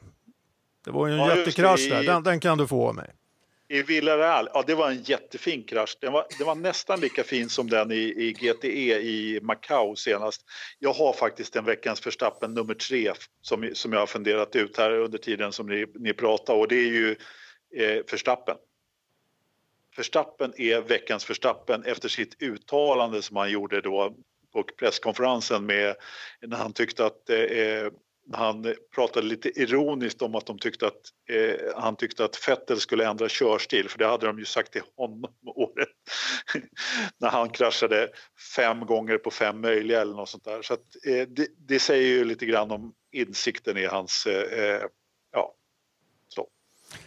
[0.85, 3.11] Det var ju en Ja, jättekrasch där, den, den kan du få av mig.
[3.69, 5.97] I Villarreal, ja det var en jättefin krasch.
[6.01, 10.43] Den var, den var nästan lika fin som den i, i GTE i Macau senast.
[10.79, 13.13] Jag har faktiskt en veckans Verstappen nummer tre
[13.43, 16.77] som, som jag har funderat ut här under tiden som ni, ni pratar och det
[16.77, 17.17] är ju
[17.77, 18.57] eh, Verstappen.
[19.97, 24.15] Verstappen är veckans Verstappen efter sitt uttalande som han gjorde då
[24.53, 25.95] på presskonferensen med
[26.47, 27.91] när han tyckte att eh, eh,
[28.33, 31.01] han pratade lite ironiskt om att de tyckte att
[31.31, 34.83] eh, han tyckte att Vettel skulle ändra körstil för det hade de ju sagt till
[34.97, 35.89] honom året
[37.21, 38.11] när han kraschade
[38.57, 40.63] fem gånger på fem möjliga eller något sånt där.
[40.63, 44.83] Så att, eh, det, det säger ju lite grann om insikten i hans eh, eh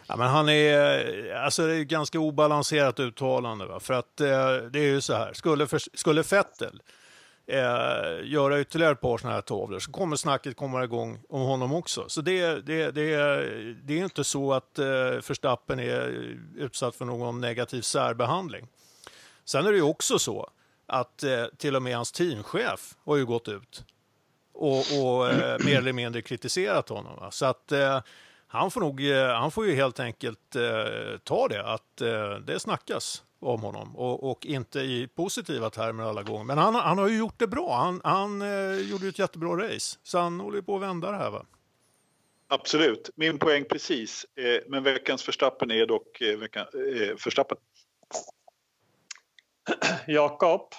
[0.07, 3.65] ja, men han är, eh, alltså det är ett ganska obalanserat uttalande.
[3.65, 3.79] Va?
[3.79, 6.81] För att eh, det är ju så här, skulle, för, skulle Vettel
[7.47, 11.73] eh, göra ytterligare ett par sådana här tavlor så kommer snacket komma igång om honom
[11.73, 12.09] också.
[12.09, 13.15] Så det, det, det,
[13.83, 18.67] det är inte så att eh, Verstappen är utsatt för någon negativ särbehandling.
[19.45, 20.49] Sen är det ju också så
[20.87, 23.83] att eh, till och med hans teamchef har ju gått ut
[24.53, 27.15] och, och eh, mer eller mindre kritiserat honom.
[27.19, 27.31] Va?
[27.31, 28.01] Så att eh,
[28.51, 32.59] han får, nog, eh, han får ju helt enkelt eh, ta det, att eh, det
[32.59, 36.43] snackas om honom och, och inte i positiva termer alla gånger.
[36.43, 37.75] Men han, han har ju gjort det bra.
[37.75, 41.11] Han, han eh, gjorde ju ett jättebra race, så han håller ju på att vända
[41.11, 41.29] det här.
[41.29, 41.45] Va?
[42.47, 44.25] Absolut, min poäng precis.
[44.35, 47.57] Eh, men veckans Verstappen är dock eh, veckan, eh, Verstappen.
[50.07, 50.73] Jakob,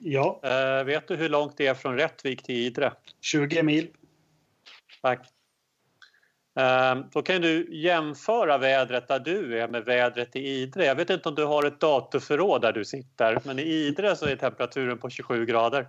[0.00, 2.92] Ja, eh, vet du hur långt det är från Rättvik till Idre?
[3.20, 3.88] 20 mil.
[5.02, 5.31] Tack.
[6.56, 10.84] Eh, Då kan du jämföra vädret där du är med vädret i Idre.
[10.84, 14.26] Jag vet inte om du har ett datorförråd där du sitter, men i Idre så
[14.26, 15.88] är temperaturen på 27 grader.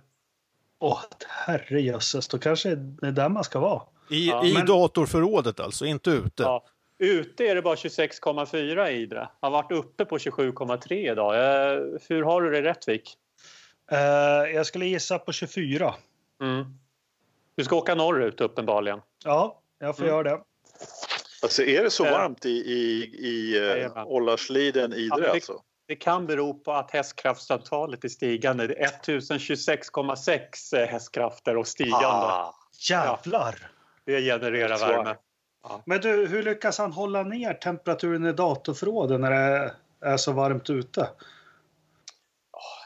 [0.78, 3.82] Åh, herrejösses, då kanske det är där man ska vara.
[4.10, 6.42] I, Ja, i men- datorförrådet alltså, inte ute.
[6.42, 6.64] Ja.
[6.98, 9.28] Ute är det bara 26,4 i Idre.
[9.40, 11.34] Har varit uppe på 27,3 idag.
[11.34, 13.14] Eh, Hur har du det i Rättvik?
[13.90, 13.98] Eh,
[14.54, 15.94] jag skulle gissa på 24.
[16.42, 16.64] Mm.
[17.56, 19.00] Du ska åka norrut uppenbarligen.
[19.24, 20.14] Ja, jag får Mm.
[20.16, 20.42] göra det.
[21.42, 24.06] Alltså är det så Eh, varmt i, i, i eh, Ja,
[24.96, 25.60] Idre det- alltså?
[25.86, 28.66] Det kan bero på att hästkraftsantalet är stigande.
[28.66, 32.06] Det är 1026,6 hästkrafter och stigande.
[32.06, 32.54] Ah,
[32.90, 33.70] Jävlar!
[34.06, 34.86] Det genererar Så.
[34.86, 35.16] värme.
[35.86, 40.70] Men du, hur lyckas han hålla ner temperaturen i datorförrådet när det är så varmt
[40.70, 41.08] ute?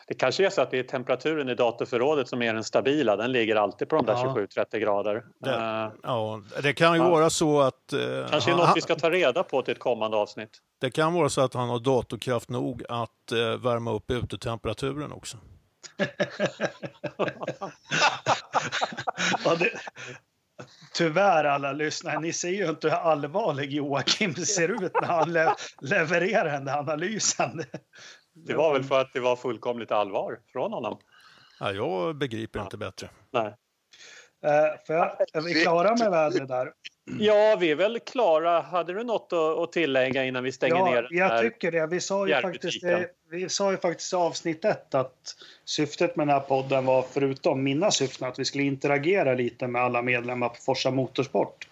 [0.09, 3.16] Det kanske är så att det är temperaturen i datorförrådet som är den stabila.
[3.16, 4.35] Den ligger alltid på de där Ja.
[4.56, 5.24] 27-30 grader.
[5.40, 7.10] Det- Eh, Ja, det kan ju Ja.
[7.10, 7.93] vara så att...
[7.93, 7.98] eh,
[8.30, 10.51] kanske är han- något vi ska ta reda på till ett kommande avsnitt.
[10.80, 15.36] Det kan vara så att han har datorkraft nog att eh, värma upp utetemperaturen också.
[19.44, 19.70] Ja, det...
[20.94, 25.55] Tyvärr alla lyssnare, ni ser ju inte hur allvarlig Joakim ser ut när han le
[25.82, 27.64] levererar den där analysen.
[28.47, 30.98] Det var väl för att det var fullkomligt allvar från honom.
[31.60, 33.10] Ja, jag begriper inte bättre.
[33.31, 33.55] Nej.
[34.44, 36.73] Eh, för jag, är vi klara med vädret där?
[37.19, 38.60] Ja, vi är väl klara.
[38.60, 41.86] Hade du något att, att tillägga innan vi stänger Ja, ner den jag tycker det.
[41.86, 42.85] Vi sa, ju faktiskt,
[43.31, 47.62] vi sa ju faktiskt i avsnitt ett att syftet med den här podden var, förutom
[47.62, 51.69] mina syften, att vi skulle interagera lite med alla medlemmar på Forsa Motorsport.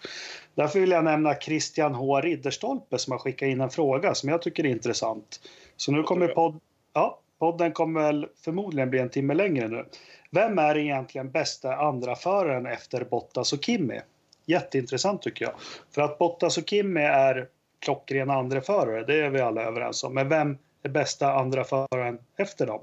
[0.55, 2.21] Därför vill jag nämna Christian H.
[2.21, 5.39] Ridderstolpe som har skickat in en fråga som jag tycker är intressant.
[5.77, 6.59] Så nu kommer podd,
[6.93, 9.85] ja, podden kommer väl förmodligen bli en timme längre nu.
[10.31, 14.01] Vem är egentligen bästa andra föraren efter Bottas och Kimi?
[14.45, 15.53] Jätteintressant tycker jag.
[15.91, 17.47] För att Bottas och Kimi är
[17.79, 20.13] klockrena andra förare, det är vi alla överens om.
[20.13, 22.81] Men vem är bästa andra föraren efter dem?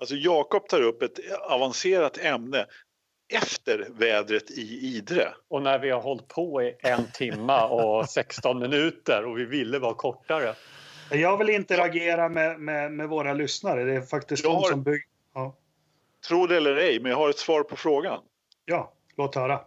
[0.00, 1.18] Alltså Jakob tar upp ett
[1.50, 2.66] avancerat ämne
[3.32, 5.28] efter vädret i Idre.
[5.48, 9.78] Och när vi har hållit på i en timma och 16 minuter och vi ville
[9.78, 10.54] vara kortare.
[11.12, 13.84] Jag vill interagera med, med, med våra lyssnare.
[13.84, 15.06] Det är faktiskt Jag de har- som bygger...
[15.34, 15.56] Ja.
[16.28, 18.20] Tro det eller ej, men jag har ett svar på frågan.
[18.64, 19.60] ja, låt höra.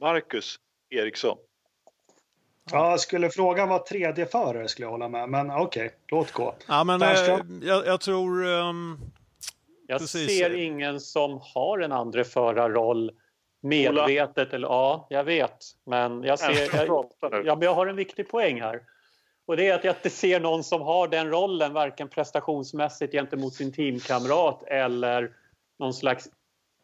[0.00, 0.56] Marcus
[0.90, 1.38] Eriksson.
[2.70, 6.54] Ja, skulle frågan vara tredje förare skulle jag hålla med, men okej, okay, låt gå.
[6.68, 7.08] Ja, men eh,
[7.62, 8.44] jag, jag, tror...
[8.46, 9.00] Um,
[9.86, 10.38] jag precis.
[10.38, 13.12] ser ingen som har en andra förarroll
[13.62, 14.52] medvetet.
[14.52, 15.58] Eller, ja, jag vet.
[15.86, 18.82] Men jag, ser, jag, ja, men jag har en viktig poäng här.
[19.46, 23.54] Och det är att jag inte ser någon som har den rollen, varken prestationsmässigt gentemot
[23.54, 25.30] sin teamkamrat eller
[25.78, 26.28] någon slags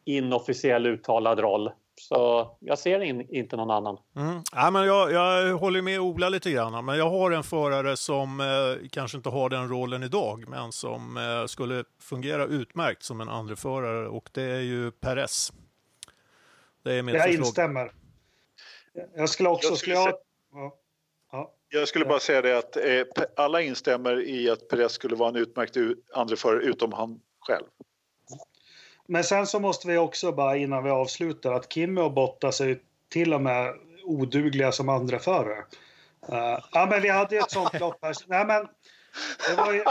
[0.05, 1.71] inofficiell uttalad roll.
[2.01, 3.99] Så jag ser in, inte någon annan.
[4.17, 4.43] Mm.
[4.53, 8.41] Ja, men jag, jag håller med Ola lite grann, men jag har en förare som
[8.41, 13.29] eh, kanske inte har den rollen idag, men som eh, skulle fungera utmärkt som en
[13.29, 15.53] andra förare och det är ju Perez.
[16.83, 17.47] Det är mitt jag förslag.
[17.47, 17.93] instämmer.
[19.17, 19.69] Jag skulle också...
[19.69, 20.15] Jag skulle, skulle jag...
[20.53, 20.77] Ja.
[21.71, 21.79] Ja.
[21.79, 25.37] jag skulle bara säga det att eh, alla instämmer i att Perez skulle vara en
[25.37, 25.77] utmärkt
[26.15, 27.67] andra förare utom han själv.
[29.09, 32.79] Men sen så måste vi också bara innan vi avslutar att Kimmy och Bottas är
[33.09, 33.75] till och med
[34.05, 35.65] odugliga som andra förare.
[36.33, 38.15] Uh, ja, men vi hade ett sånt lopp här.
[38.27, 38.69] Nej, men
[39.49, 39.85] det var ju,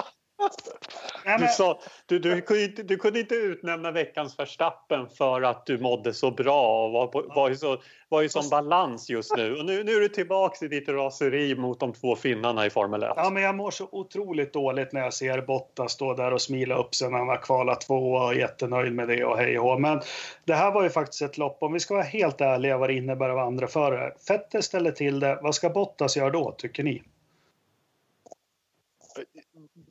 [1.40, 5.78] du, sa, du, du, kunde inte, du kunde inte utnämna veckans förstappen för att du
[5.78, 7.78] mådde så bra och var, var, ju, så,
[8.10, 9.56] var ju som balans just nu.
[9.56, 13.04] Och nu, nu är du tillbaka i ditt raseri mot de två finnarna i Formel
[13.04, 13.14] 1.
[13.16, 16.76] Ja, men jag mår så otroligt dåligt när jag ser Botta stå där och smila
[16.76, 19.82] upp sig när han har kvalat två och är jättenöjd med det och hej och
[19.82, 20.02] Men
[20.46, 22.94] det här var ju faktiskt ett lopp, om vi ska vara helt ärliga vad det
[22.94, 24.14] innebär av andra förare.
[24.28, 27.04] Fettel ställer till det, vad ska Bottas göra då, tycker ni?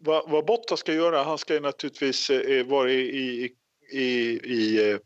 [0.07, 3.53] Vad, vad Bottas ska göra, han ska ju naturligtvis eh, vara i, i,
[3.91, 4.03] i,
[4.45, 4.99] i, eh,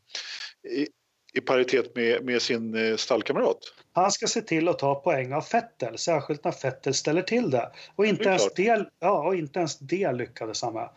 [0.72, 0.89] i,
[1.32, 3.59] i paritet med, med sin eh, stallkamrat.
[3.93, 7.72] Han ska se till att ta poäng av Fettel, särskilt när Fettel ställer till det.
[7.97, 10.89] Och inte, det ens, det, ja, och inte ens det lyckades han med.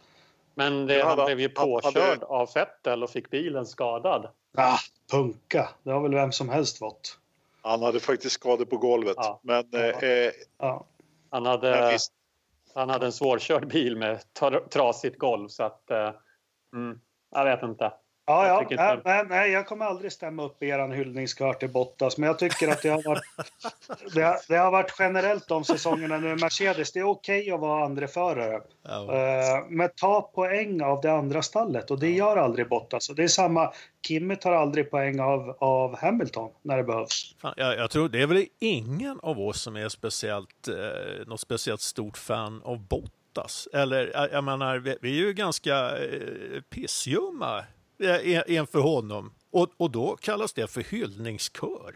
[0.56, 2.26] Men det, han blev ju påkörd hade...
[2.26, 4.30] av Fettel och fick bilen skadad.
[4.58, 4.78] Ah,
[5.12, 7.18] punka, det har väl vem som helst fått.
[7.62, 9.16] Han hade faktiskt skador på golvet.
[9.18, 9.40] Ja.
[9.44, 9.80] Men, ja.
[9.80, 10.86] Eh, ja.
[11.30, 11.92] Han hade...
[11.92, 12.14] Visst,
[12.76, 14.20] han hade en svårkörd bil med
[14.72, 15.92] trasigt golv så att...
[15.92, 16.14] Eh,
[16.76, 17.00] mm,
[17.32, 17.94] jag vet inte.
[18.26, 18.66] Ja, ja.
[18.70, 22.68] Jag nej, nej, jag kommer aldrig stämma upp er hyllningskör till Bottas, men jag tycker
[22.68, 23.24] att det har varit,
[24.14, 26.36] det har, det har varit generellt de säsongerna nu.
[26.36, 28.62] Mercedes, det är okej okay att vara andra förare.
[28.84, 29.00] Ja.
[29.00, 33.10] Uh, men ta poäng av det andra stallet och det gör aldrig Bottas.
[33.10, 33.74] Och det är samma,
[34.08, 37.36] Kimi tar aldrig poäng av, av Hamilton när det behövs.
[37.42, 41.40] Fan, jag, jag, tror det är väl ingen av oss som är speciellt, eh, något
[41.40, 43.68] speciellt stort fan av Bottas.
[43.74, 47.64] Eller jag menar, vi, vi är ju ganska eh, pissljumma
[48.48, 49.34] inför honom.
[49.52, 51.96] Och, och då kallas det för hyllningskör.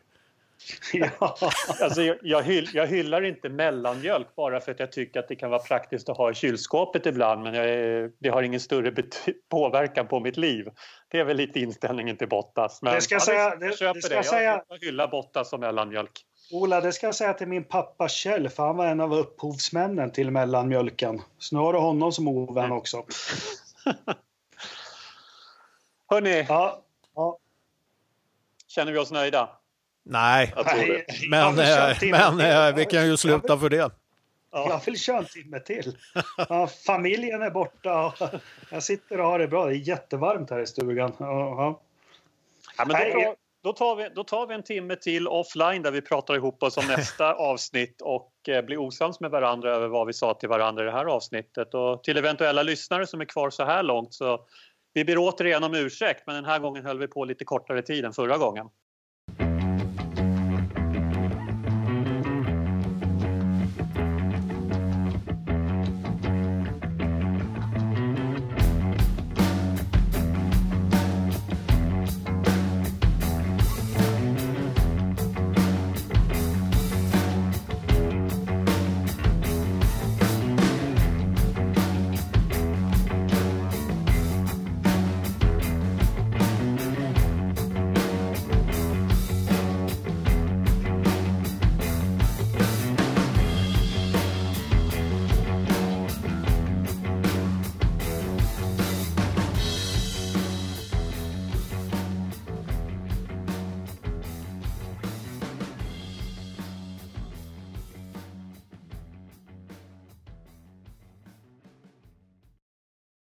[0.94, 1.38] Ja.
[1.82, 5.36] alltså, jag, jag, hyll, jag, hyllar inte mellanmjölk bara för att jag tycker att det
[5.36, 9.04] kan vara praktiskt att ha i kylskåpet ibland men jag, det har ingen större
[9.50, 10.70] påverkan på mitt liv.
[11.08, 12.82] Det är väl lite inställningen till Bottas.
[12.82, 14.02] Men det ska ja, säga, det, jag köper det.
[14.02, 14.24] Ska det.
[14.24, 16.24] Säga, jag hyllar Bottas som mellanmjölk.
[16.52, 20.12] Ola, det ska jag säga till min pappa Kjell, för han var en av upphovsmännen
[20.12, 21.22] till mellanmjölken.
[21.38, 23.06] Så nu har du honom som ovän också.
[26.10, 26.82] Hörni, ja,
[27.16, 27.38] ja.
[28.68, 29.50] känner vi oss nöjda?
[30.04, 30.54] Nej,
[31.30, 33.92] men, eh, men eh, vi kan ju sluta för det.
[34.52, 34.70] Ja.
[34.70, 35.98] Jag vill köra en timme till.
[36.50, 38.14] Ja, familjen är borta och
[38.72, 39.66] jag sitter och har det bra.
[39.66, 41.14] Det är jättevarmt här i stugan.
[41.18, 41.82] Ja.
[42.78, 46.02] Ja, men då, då, tar vi, då tar vi en timme till offline där vi
[46.02, 50.14] pratar ihop oss om nästa avsnitt och eh, blir osams med varandra över vad vi
[50.14, 51.74] sa till varandra i det här avsnittet.
[51.74, 54.46] Och till eventuella lyssnare som är kvar så här långt så
[54.98, 58.06] vi ber återigen om ursäkt men den här gången höll vi på lite kortare tid
[58.06, 58.70] än förra gången.